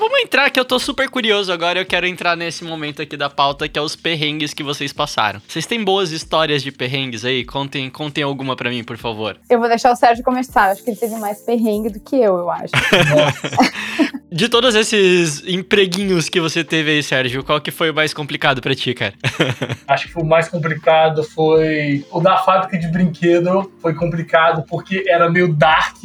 [0.09, 1.79] Vamos entrar que eu tô super curioso agora.
[1.79, 5.41] Eu quero entrar nesse momento aqui da pauta que é os perrengues que vocês passaram.
[5.45, 7.43] Vocês têm boas histórias de perrengues aí?
[7.43, 9.37] Contem, contem alguma para mim, por favor.
[9.49, 10.71] Eu vou deixar o Sérgio começar.
[10.71, 12.71] Acho que ele teve mais perrengue do que eu, eu acho.
[14.31, 18.61] de todos esses empreguinhos que você teve aí, Sérgio, qual que foi o mais complicado
[18.61, 19.13] para ti, cara?
[19.89, 23.69] acho que o mais complicado foi o da fábrica de brinquedo.
[23.81, 25.97] Foi complicado porque era meio dark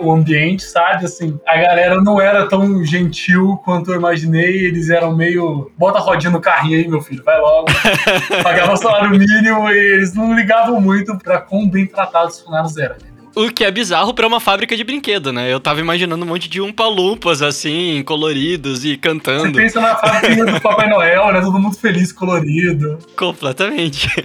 [0.00, 1.06] o ambiente, sabe?
[1.06, 4.66] Assim, a galera não era tão gentil quanto eu imaginei.
[4.66, 5.70] Eles eram meio.
[5.76, 7.66] Bota a rodinha no carrinho aí, meu filho, vai logo.
[8.42, 12.96] Pagava salário mínimo e eles não ligavam muito pra quão bem tratados os funcionários eram.
[13.36, 15.52] O que é bizarro para uma fábrica de brinquedo, né?
[15.52, 19.42] Eu tava imaginando um monte de umpa-lumpas, assim, coloridos e cantando.
[19.42, 21.42] Você pensa na fábrica do Papai Noel, né?
[21.42, 22.98] Todo mundo feliz, colorido.
[23.14, 24.08] Completamente.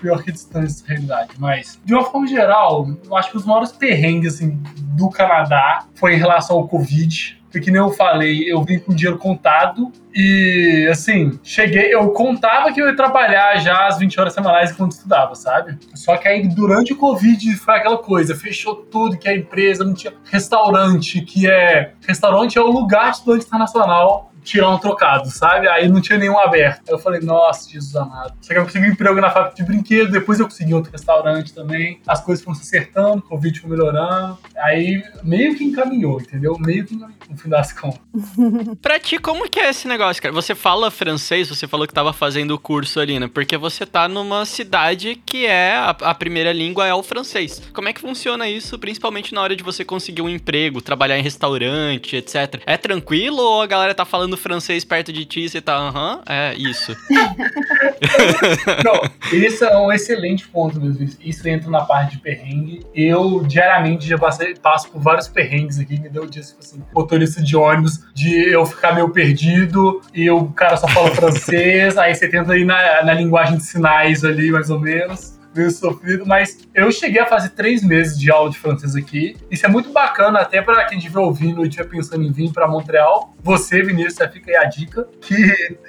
[0.00, 1.30] pior que distância da realidade.
[1.38, 4.60] Mas, de uma forma geral, eu acho que os maiores perrengues assim,
[4.96, 7.38] do Canadá foi em relação ao Covid.
[7.50, 12.80] Porque, nem eu falei, eu vim com dinheiro contado e, assim, cheguei, eu contava que
[12.80, 15.78] eu ia trabalhar já às 20 horas semanais enquanto estudava, sabe?
[15.94, 19.94] Só que aí, durante o Covid, foi aquela coisa, fechou tudo, que a empresa não
[19.94, 21.94] tinha restaurante, que é...
[22.06, 25.68] Restaurante é o lugar de estudante internacional tirar um trocado, sabe?
[25.68, 26.88] Aí não tinha nenhum aberto.
[26.88, 28.34] Aí eu falei, nossa, Jesus amado.
[28.40, 31.52] Só que eu consegui um emprego na fábrica de brinquedos, depois eu consegui outro restaurante
[31.52, 32.00] também.
[32.06, 34.38] As coisas foram se acertando, o Covid foi melhorando.
[34.56, 36.56] Aí meio que encaminhou, entendeu?
[36.58, 38.00] Meio que encaminhou, no fim das contas.
[38.80, 40.34] pra ti, como que é esse negócio, cara?
[40.34, 43.28] Você fala francês, você falou que tava fazendo o curso ali, né?
[43.28, 47.62] Porque você tá numa cidade que é, a, a primeira língua é o francês.
[47.74, 51.22] Como é que funciona isso, principalmente na hora de você conseguir um emprego, trabalhar em
[51.22, 52.62] restaurante, etc?
[52.64, 56.22] É tranquilo ou a galera tá falando francês perto de ti e você tá, aham,
[56.26, 56.96] é isso.
[58.84, 61.08] Não, esse é um excelente ponto mesmo.
[61.20, 62.86] Isso entra na parte de perrengue.
[62.94, 66.00] Eu, diariamente, já passei, passo por vários perrengues aqui.
[66.00, 70.48] Me deu disso, tipo assim, motorista de ônibus, de eu ficar meio perdido e o
[70.48, 74.70] cara só fala francês, aí você tenta ir na, na linguagem de sinais ali, mais
[74.70, 78.94] ou menos meio sofrido, mas eu cheguei a fazer três meses de aula de francês
[78.94, 79.36] aqui.
[79.50, 82.68] Isso é muito bacana, até para quem estiver ouvindo e estiver pensando em vir para
[82.68, 83.34] Montreal.
[83.42, 85.34] Você, Vinícius, já fica aí a dica que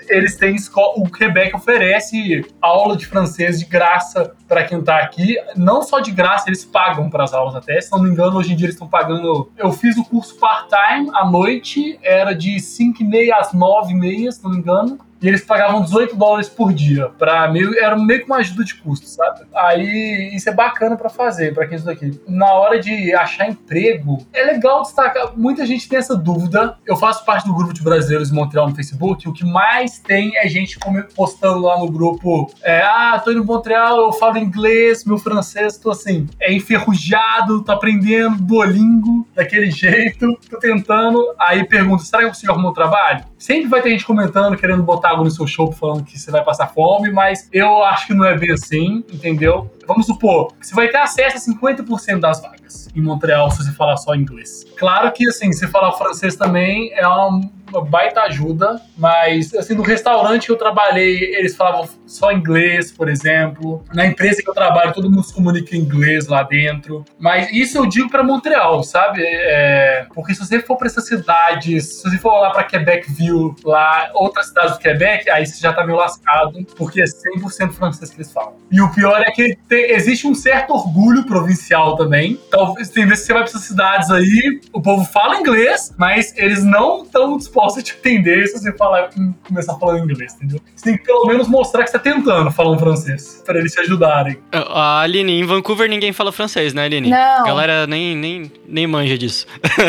[0.09, 5.37] eles têm escola, o Quebec oferece aula de francês de graça para quem tá aqui.
[5.55, 7.79] Não só de graça, eles pagam para as aulas até.
[7.79, 9.51] Se não me engano, hoje em dia eles estão pagando.
[9.57, 13.95] Eu fiz o curso part-time à noite, era de 5 e meia às 9 e
[13.95, 17.09] meia, se não me engano e eles pagavam 18 dólares por dia.
[17.17, 19.41] Pra meio, era meio que uma ajuda de custo, sabe?
[19.55, 22.19] Aí isso é bacana para fazer, para quem estuda aqui.
[22.27, 25.33] Na hora de achar emprego, é legal destacar.
[25.35, 26.77] Muita gente tem essa dúvida.
[26.85, 29.27] Eu faço parte do grupo de brasileiros de Montreal no Facebook.
[29.27, 30.77] O que mais tem é gente
[31.15, 35.77] postando lá no grupo: é, Ah, tô indo em Montreal, eu falo inglês, meu francês,
[35.77, 41.33] tô assim, é enferrujado, tô aprendendo bolingo daquele jeito, tô tentando.
[41.37, 43.25] Aí pergunta: será que eu consigo arrumar um trabalho?
[43.39, 46.43] Sempre vai ter gente comentando, querendo botar água no seu show falando que você vai
[46.43, 49.71] passar fome, mas eu acho que não é bem assim, entendeu?
[49.87, 53.95] Vamos supor você vai ter acesso a 50% das vagas em Montreal se você falar
[53.97, 54.65] só inglês.
[54.77, 59.83] Claro que, assim, se falar francês também é uma uma baita ajuda, mas assim, no
[59.83, 63.83] restaurante que eu trabalhei, eles falavam só inglês, por exemplo.
[63.93, 67.05] Na empresa que eu trabalho, todo mundo se comunica em inglês lá dentro.
[67.19, 69.21] Mas isso eu digo para Montreal, sabe?
[69.23, 74.09] É, porque se você for para essas cidades, se você for lá para Quebec-Ville, lá,
[74.13, 78.17] outras cidades do Quebec, aí você já tá meio lascado, porque é 100% francês que
[78.17, 78.55] eles falam.
[78.71, 82.39] E o pior é que tem, existe um certo orgulho provincial também.
[82.49, 86.33] Talvez tem vezes que você vai para essas cidades aí, o povo fala inglês, mas
[86.37, 89.09] eles não estão dispostos possa te entender se você falar,
[89.45, 90.61] começar falando inglês, entendeu?
[90.73, 93.73] Você tem que pelo menos mostrar que você tá tentando falar um francês, para eles
[93.73, 94.37] te ajudarem.
[94.53, 97.09] A Aline, em Vancouver ninguém fala francês, né, Aline?
[97.09, 97.17] Não.
[97.17, 99.45] A galera nem, nem, nem manja disso.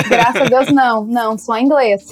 [0.09, 1.05] Graças a Deus, não.
[1.05, 2.09] Não, só inglês.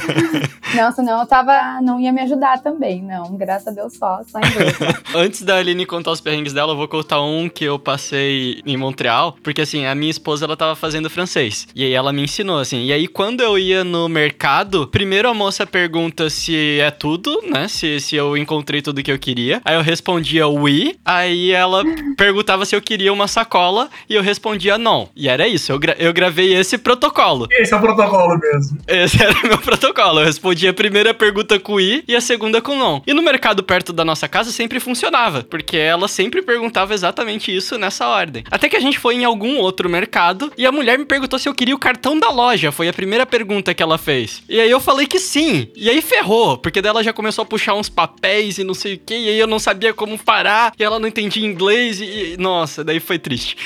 [0.74, 3.36] não, senão eu tava, não ia me ajudar também, não.
[3.36, 4.78] Graças a Deus só, só inglês.
[5.14, 8.78] Antes da Aline contar os perrengues dela, eu vou contar um que eu passei em
[8.78, 11.68] Montreal, porque assim, a minha esposa, ela tava fazendo francês.
[11.74, 12.84] E aí ela me ensinou, assim.
[12.84, 17.68] E aí, quando eu ia no mercado, primeiro a moça pergunta se é tudo, né?
[17.68, 19.60] Se, se eu encontrei tudo que eu queria.
[19.64, 20.96] Aí eu respondia oui.
[21.04, 21.82] Aí ela
[22.16, 25.08] perguntava se eu queria uma sacola e eu respondia não.
[25.16, 27.46] E era isso, eu, gra eu gravei esse protocolo.
[27.50, 28.78] Esse é o protocolo mesmo.
[28.86, 30.20] Esse era o meu protocolo.
[30.20, 33.02] Eu respondia a primeira pergunta com oui e a segunda com não.
[33.06, 37.78] E no mercado perto da nossa casa sempre funcionava, porque ela sempre perguntava exatamente isso
[37.78, 38.44] nessa ordem.
[38.50, 41.48] Até que a gente foi em algum outro mercado e a mulher me perguntou se
[41.48, 42.70] eu queria o cartão da loja.
[42.70, 44.42] Foi a primeira pergunta que ela fez.
[44.48, 45.68] E aí eu falei que sim.
[45.74, 48.98] E aí ferrou, porque dela já começou a puxar uns papéis e não sei o
[48.98, 52.84] que, e aí eu não sabia como parar, e ela não entendia inglês, e, nossa,
[52.84, 53.56] daí foi triste.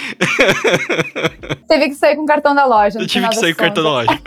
[1.68, 2.98] Teve que sair com o cartão da loja.
[2.98, 4.10] Eu tive que sair com o cartão da loja.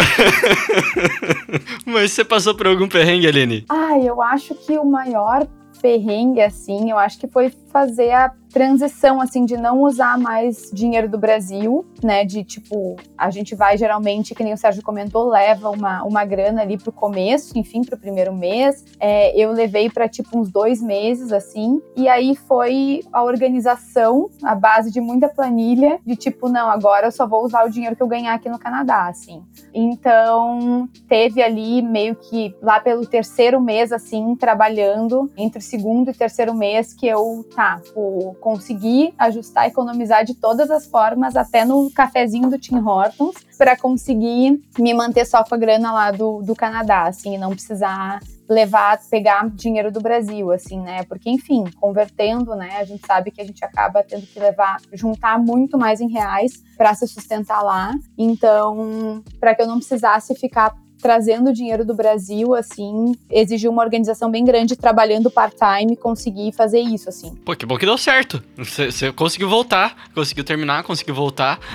[1.86, 3.66] Mas você passou por algum perrengue, Aline?
[3.70, 5.48] Ah, eu acho que o maior
[5.82, 11.10] perrengue, assim, eu acho que foi fazer a transição, assim, de não usar mais dinheiro
[11.10, 12.26] do Brasil, né?
[12.26, 16.62] De tipo, a gente vai geralmente, que nem o Sérgio comentou, leva uma, uma grana
[16.62, 18.84] ali pro começo, enfim, pro primeiro mês.
[19.00, 24.56] É, eu levei para tipo uns dois meses, assim, e aí foi a organização, a
[24.56, 28.04] base de muita planilha, de tipo, não, agora eu só vou usar o dinheiro que
[28.04, 29.44] eu ganhar aqui no Canadá, assim.
[29.74, 36.14] Então, teve ali meio que lá pelo terceiro mês, assim, trabalhando, entre o segundo e
[36.14, 41.90] terceiro mês, que eu, tá, o conseguir ajustar, economizar de todas as formas, até no
[41.92, 46.56] cafezinho do Tim Hortons, para conseguir me manter só com a grana lá do, do
[46.56, 48.20] Canadá, assim, e não precisar
[48.50, 51.04] levar, pegar dinheiro do Brasil, assim, né?
[51.04, 52.78] Porque, enfim, convertendo, né?
[52.78, 56.64] A gente sabe que a gente acaba tendo que levar, juntar muito mais em reais
[56.78, 57.94] para se sustentar lá.
[58.18, 64.30] Então, para que eu não precisasse ficar trazendo dinheiro do Brasil, assim, exigiu uma organização
[64.30, 67.36] bem grande, trabalhando part-time, conseguir fazer isso, assim.
[67.46, 68.44] Pô, que bom que deu certo.
[68.58, 71.60] Você conseguiu voltar, conseguiu terminar, conseguiu voltar.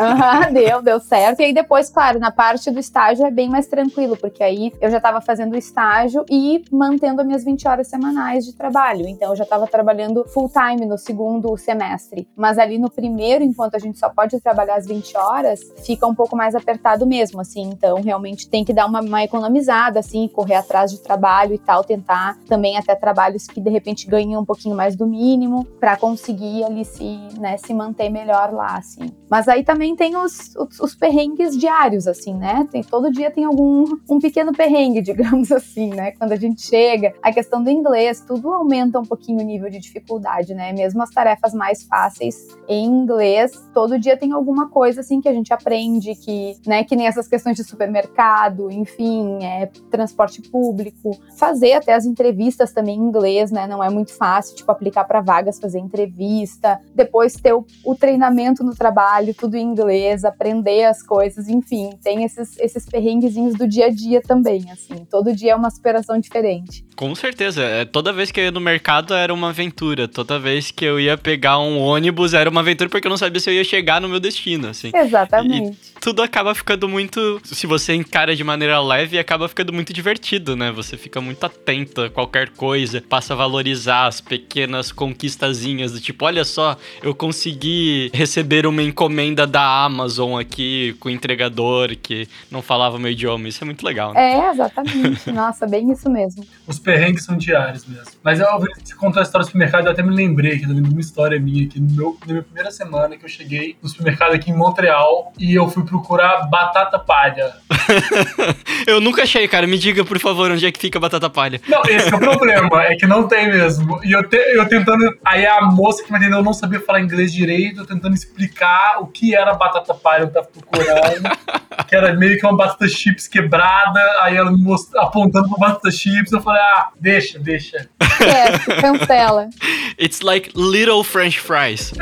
[0.00, 1.40] Uhum, deu, deu certo.
[1.40, 4.90] E aí depois, claro, na parte do estágio é bem mais tranquilo, porque aí eu
[4.90, 9.06] já tava fazendo o estágio e mantendo as minhas 20 horas semanais de trabalho.
[9.06, 12.28] Então eu já tava trabalhando full-time no segundo semestre.
[12.36, 16.14] Mas ali no primeiro, enquanto a gente só pode trabalhar as 20 horas, fica um
[16.14, 17.62] pouco mais apertado mesmo, assim.
[17.62, 21.84] Então realmente tem que dar uma, uma economizada, assim, correr atrás de trabalho e tal,
[21.84, 26.64] tentar também até trabalhos que de repente ganham um pouquinho mais do mínimo para conseguir
[26.64, 29.10] ali se, né, se manter melhor lá, assim.
[29.30, 32.66] Mas aí também tem os, os, os, perrengues diários, assim, né?
[32.70, 36.12] Tem, todo dia tem algum um pequeno perrengue, digamos assim, né?
[36.12, 39.78] Quando a gente chega, a questão do inglês, tudo aumenta um pouquinho o nível de
[39.78, 40.72] dificuldade, né?
[40.72, 45.32] Mesmo as tarefas mais fáceis em inglês, todo dia tem alguma coisa assim que a
[45.32, 48.39] gente aprende, que, né, que nem essas questões de supermercado,
[48.70, 53.66] enfim, é, transporte público, fazer até as entrevistas também em inglês, né?
[53.66, 58.62] Não é muito fácil, tipo, aplicar para vagas, fazer entrevista, depois ter o, o treinamento
[58.62, 63.86] no trabalho, tudo em inglês, aprender as coisas, enfim, tem esses, esses perrenguezinhos do dia
[63.86, 65.04] a dia também, assim.
[65.10, 66.84] Todo dia é uma superação diferente.
[67.00, 67.62] Com certeza.
[67.62, 70.06] É, toda vez que eu ia no mercado era uma aventura.
[70.06, 73.40] Toda vez que eu ia pegar um ônibus era uma aventura porque eu não sabia
[73.40, 74.90] se eu ia chegar no meu destino, assim.
[74.94, 75.70] Exatamente.
[75.96, 77.40] E tudo acaba ficando muito.
[77.44, 80.70] Se você encara de maneira leve, acaba ficando muito divertido, né?
[80.72, 86.24] Você fica muito atento a qualquer coisa, passa a valorizar as pequenas conquistazinhas do tipo,
[86.24, 92.62] olha só, eu consegui receber uma encomenda da Amazon aqui com o entregador que não
[92.62, 93.48] falava meu idioma.
[93.48, 94.32] Isso é muito legal, né?
[94.32, 95.30] É, exatamente.
[95.32, 96.44] Nossa, bem isso mesmo.
[96.66, 98.12] Os perrengues são diários mesmo.
[98.22, 100.72] Mas eu ouvi você contar a história do supermercado, eu até me lembrei aqui de
[100.72, 104.32] uma história minha aqui no meu, na minha primeira semana que eu cheguei no supermercado
[104.32, 107.54] aqui em Montreal e eu fui procurar batata palha.
[108.86, 109.66] eu nunca achei, cara.
[109.66, 111.60] Me diga, por favor, onde é que fica a batata palha.
[111.66, 114.00] Não, esse é o problema, é que não tem mesmo.
[114.04, 115.16] E eu, te, eu tentando.
[115.24, 119.06] Aí a moça que me atendeu não sabia falar inglês direito, eu tentando explicar o
[119.06, 121.30] que era batata palha, eu tava procurando.
[121.88, 125.90] que era meio que uma batata chips quebrada, aí ela me mostrou, apontando pra batata
[125.90, 127.88] chips, eu falei, ah, deixa, deixa.
[128.20, 129.48] É, cancela.
[129.98, 131.92] It's like little French fries.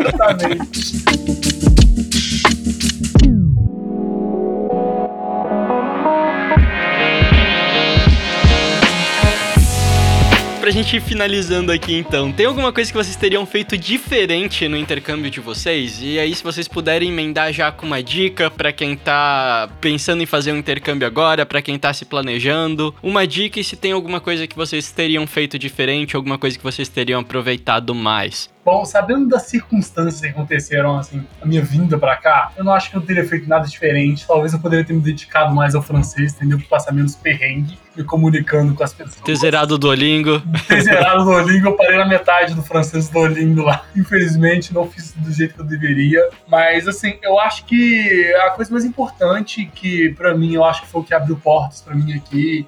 [0.00, 1.37] Exatamente.
[10.68, 14.76] Pra gente ir finalizando aqui então, tem alguma coisa que vocês teriam feito diferente no
[14.76, 16.02] intercâmbio de vocês?
[16.02, 20.26] E aí, se vocês puderem emendar já com uma dica para quem tá pensando em
[20.26, 24.20] fazer um intercâmbio agora, para quem tá se planejando, uma dica e se tem alguma
[24.20, 28.50] coisa que vocês teriam feito diferente, alguma coisa que vocês teriam aproveitado mais.
[28.70, 32.90] Bom, sabendo das circunstâncias que aconteceram, assim, a minha vinda para cá, eu não acho
[32.90, 34.26] que eu teria feito nada diferente.
[34.26, 36.58] Talvez eu poderia ter me dedicado mais ao francês, entendeu?
[36.58, 39.22] Pra passar menos perrengue, me comunicando com as pessoas.
[39.22, 40.42] Ter zerado o Duolingo.
[40.68, 43.86] Ter zerado o Duolingo, eu parei na metade do francês do Duolingo lá.
[43.96, 46.28] Infelizmente, não fiz do jeito que eu deveria.
[46.46, 50.88] Mas, assim, eu acho que a coisa mais importante que, para mim, eu acho que
[50.88, 52.66] foi o que abriu portas para mim aqui,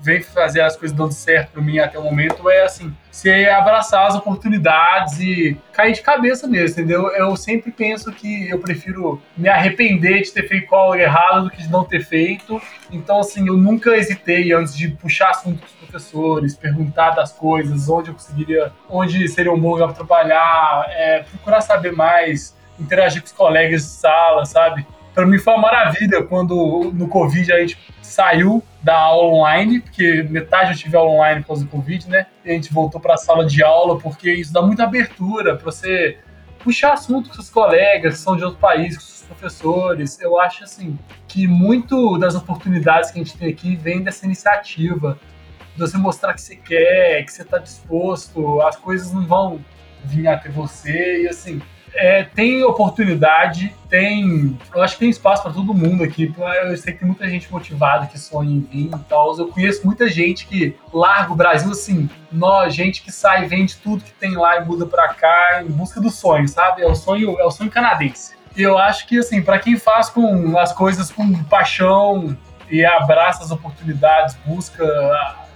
[0.00, 4.06] vem fazer as coisas dando certo para mim até o momento é assim, se abraçar
[4.06, 7.08] as oportunidades e cair de cabeça mesmo, entendeu?
[7.08, 11.62] Eu sempre penso que eu prefiro me arrepender de ter feito algo errado do que
[11.62, 12.60] de não ter feito.
[12.90, 17.88] Então, assim, eu nunca hesitei antes de puxar assunto com os professores, perguntar das coisas,
[17.88, 23.26] onde eu conseguiria, onde seria um bom lugar trabalhar, é, procurar saber mais, interagir com
[23.26, 24.86] os colegas de sala, sabe?
[25.14, 30.22] Para mim foi uma maravilha quando no Covid a gente saiu da aula online, porque
[30.30, 32.26] metade eu tive aula online por causa do Covid, né?
[32.44, 35.64] E a gente voltou para a sala de aula, porque isso dá muita abertura para
[35.64, 36.18] você
[36.62, 40.20] puxar assunto com seus colegas que são de outro país, com seus professores.
[40.20, 45.18] Eu acho, assim, que muito das oportunidades que a gente tem aqui vem dessa iniciativa,
[45.74, 49.60] de você mostrar que você quer, que você está disposto, as coisas não vão
[50.04, 51.60] vir até você, e assim,
[51.94, 54.58] é, tem oportunidade, tem.
[54.74, 56.32] Eu acho que tem espaço para todo mundo aqui.
[56.64, 59.36] Eu sei que tem muita gente motivada que sonha em vir e tal.
[59.36, 64.04] Eu conheço muita gente que larga o Brasil assim, nós, gente que sai, vende tudo
[64.04, 66.82] que tem lá e muda para cá em busca do sonho, sabe?
[66.82, 68.36] É o sonho, é o sonho canadense.
[68.56, 72.36] E eu acho que assim, para quem faz com as coisas com paixão
[72.70, 74.84] e abraça as oportunidades, busca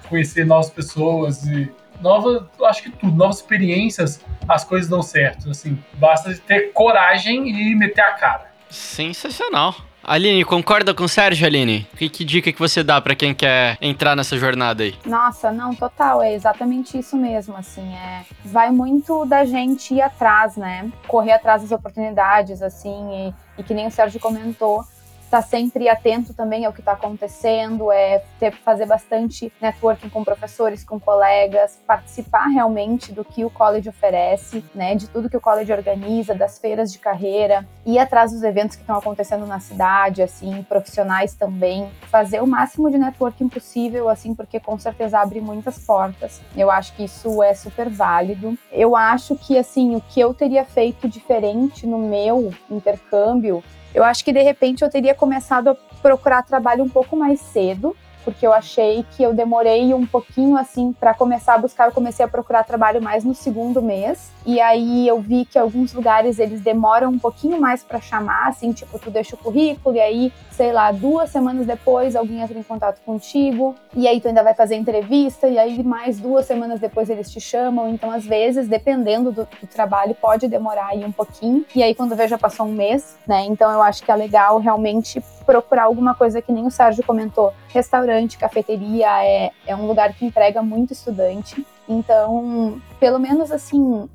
[0.09, 1.71] conhecer novas pessoas e
[2.03, 5.51] nova, acho que tudo, novas experiências, as coisas dão certo.
[5.51, 8.53] Assim, basta ter coragem e meter a cara.
[8.69, 9.75] Sensacional.
[10.05, 11.87] Aline, concorda com o Sérgio, Aline?
[11.97, 14.97] Que, que dica que você dá para quem quer entrar nessa jornada aí?
[15.07, 20.57] Nossa, não, total, é exatamente isso mesmo, assim, é, vai muito da gente ir atrás,
[20.57, 20.91] né?
[21.07, 24.85] Correr atrás das oportunidades, assim, e, e que nem o Sérgio comentou,
[25.33, 30.23] estar tá sempre atento também ao que está acontecendo, é ter, fazer bastante networking com
[30.23, 35.41] professores, com colegas, participar realmente do que o college oferece, né, de tudo que o
[35.41, 40.23] college organiza, das feiras de carreira, ir atrás dos eventos que estão acontecendo na cidade,
[40.23, 45.79] assim, profissionais também, fazer o máximo de networking possível, assim, porque com certeza abre muitas
[45.79, 46.43] portas.
[46.55, 48.57] Eu acho que isso é super válido.
[48.71, 53.63] Eu acho que, assim, o que eu teria feito diferente no meu intercâmbio
[53.95, 57.97] Eu acho que de repente eu teria começado a procurar trabalho um pouco mais cedo,
[58.25, 62.25] porque eu achei que eu demorei um pouquinho assim para começar a buscar, eu comecei
[62.25, 64.31] a procurar trabalho mais no segundo mês.
[64.45, 68.73] E aí eu vi que alguns lugares eles demoram um pouquinho mais para chamar, assim,
[68.73, 72.63] tipo, tu deixa o currículo e aí, sei lá, duas semanas depois alguém entra em
[72.63, 77.09] contato contigo, e aí tu ainda vai fazer entrevista, e aí mais duas semanas depois
[77.09, 77.89] eles te chamam.
[77.89, 81.65] Então, às vezes, dependendo do, do trabalho, pode demorar aí um pouquinho.
[81.75, 83.45] E aí, quando vê, já passou um mês, né?
[83.45, 85.23] Então eu acho que é legal realmente
[85.53, 87.53] procurar alguma coisa que nem o Sérgio comentou.
[87.69, 91.63] Restaurante, cafeteria é, é um lugar que emprega muito estudante.
[91.87, 94.09] Então, pelo menos assim,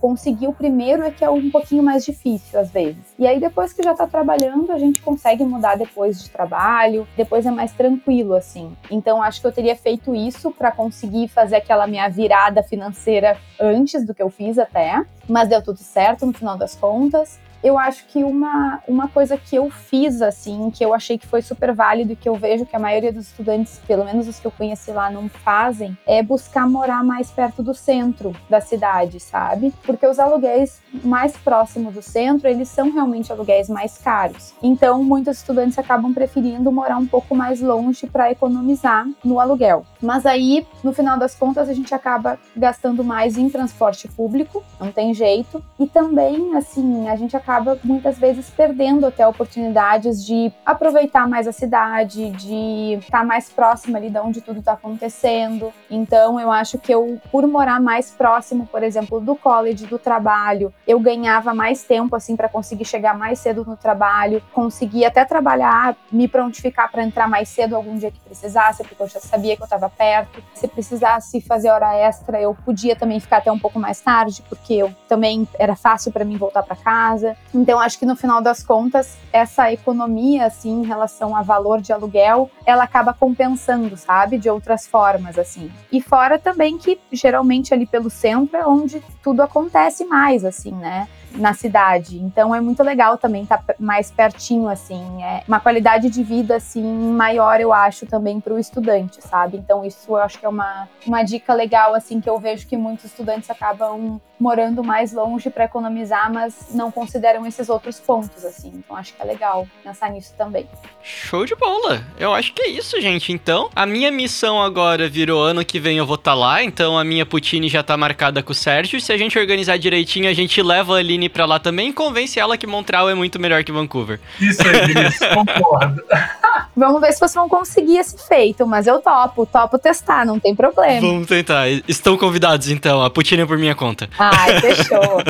[0.00, 3.02] conseguir o primeiro é que é um pouquinho mais difícil às vezes.
[3.18, 7.44] E aí depois que já tá trabalhando, a gente consegue mudar depois de trabalho, depois
[7.44, 8.76] é mais tranquilo assim.
[8.88, 14.06] Então, acho que eu teria feito isso para conseguir fazer aquela minha virada financeira antes
[14.06, 18.06] do que eu fiz até, mas deu tudo certo no final das contas eu acho
[18.06, 22.12] que uma, uma coisa que eu fiz, assim, que eu achei que foi super válido
[22.12, 24.92] e que eu vejo que a maioria dos estudantes, pelo menos os que eu conheci
[24.92, 29.72] lá, não fazem, é buscar morar mais perto do centro da cidade, sabe?
[29.84, 34.54] Porque os aluguéis mais próximos do centro, eles são realmente aluguéis mais caros.
[34.62, 39.84] Então, muitos estudantes acabam preferindo morar um pouco mais longe para economizar no aluguel.
[40.00, 44.92] Mas aí, no final das contas, a gente acaba gastando mais em transporte público, não
[44.92, 45.62] tem jeito.
[45.78, 51.46] E também, assim, a gente acaba acaba muitas vezes perdendo até oportunidades de aproveitar mais
[51.46, 55.72] a cidade, de estar mais próximo ali de onde tudo está acontecendo.
[55.88, 60.74] Então, eu acho que eu, por morar mais próximo, por exemplo, do college, do trabalho,
[60.86, 65.94] eu ganhava mais tempo assim para conseguir chegar mais cedo no trabalho, conseguir até trabalhar,
[66.10, 69.62] me prontificar para entrar mais cedo algum dia que precisasse, porque eu já sabia que
[69.62, 70.42] eu estava perto.
[70.52, 74.74] Se precisasse fazer hora extra, eu podia também ficar até um pouco mais tarde, porque
[74.74, 77.35] eu também era fácil para mim voltar para casa.
[77.54, 81.92] Então, acho que no final das contas, essa economia, assim, em relação a valor de
[81.92, 84.36] aluguel, ela acaba compensando, sabe?
[84.36, 85.70] De outras formas, assim.
[85.90, 91.08] E fora também que, geralmente, ali pelo centro é onde tudo acontece mais, assim, né?
[91.36, 92.18] Na cidade.
[92.18, 95.22] Então é muito legal também estar tá mais pertinho, assim.
[95.22, 99.56] É uma qualidade de vida, assim, maior, eu acho, também para o estudante, sabe?
[99.56, 102.76] Então isso eu acho que é uma, uma dica legal, assim, que eu vejo que
[102.76, 108.70] muitos estudantes acabam morando mais longe para economizar, mas não consideram esses outros pontos, assim.
[108.74, 110.68] Então acho que é legal pensar nisso também.
[111.02, 112.04] Show de bola!
[112.18, 113.32] Eu acho que é isso, gente.
[113.32, 116.98] Então, a minha missão agora virou ano que vem eu vou estar tá lá, então
[116.98, 119.00] a minha Putini já tá marcada com o Sérgio.
[119.00, 122.38] Se a gente organizar direitinho, a gente leva a Aline pra lá também e convence
[122.38, 124.20] ela que Montreal é muito melhor que Vancouver.
[124.40, 126.02] Isso aí, concordo.
[126.76, 130.54] Vamos ver se vocês vão conseguir esse feito, mas eu topo, topo testar, não tem
[130.54, 131.00] problema.
[131.00, 131.68] Vamos tentar.
[131.88, 134.10] Estão convidados então, a Putini é por minha conta.
[134.18, 135.22] Ai, fechou.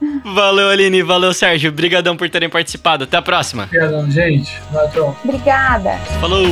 [0.24, 1.02] Valeu, Aline.
[1.02, 1.70] Valeu, Sérgio.
[1.70, 3.04] Obrigadão por terem participado.
[3.04, 3.64] Até a próxima.
[3.64, 4.60] Obrigadão, gente.
[4.92, 5.16] Tchau.
[5.24, 5.96] Obrigada.
[6.20, 6.46] Falou.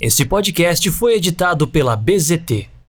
[0.00, 2.70] Este podcast foi editado pela BZT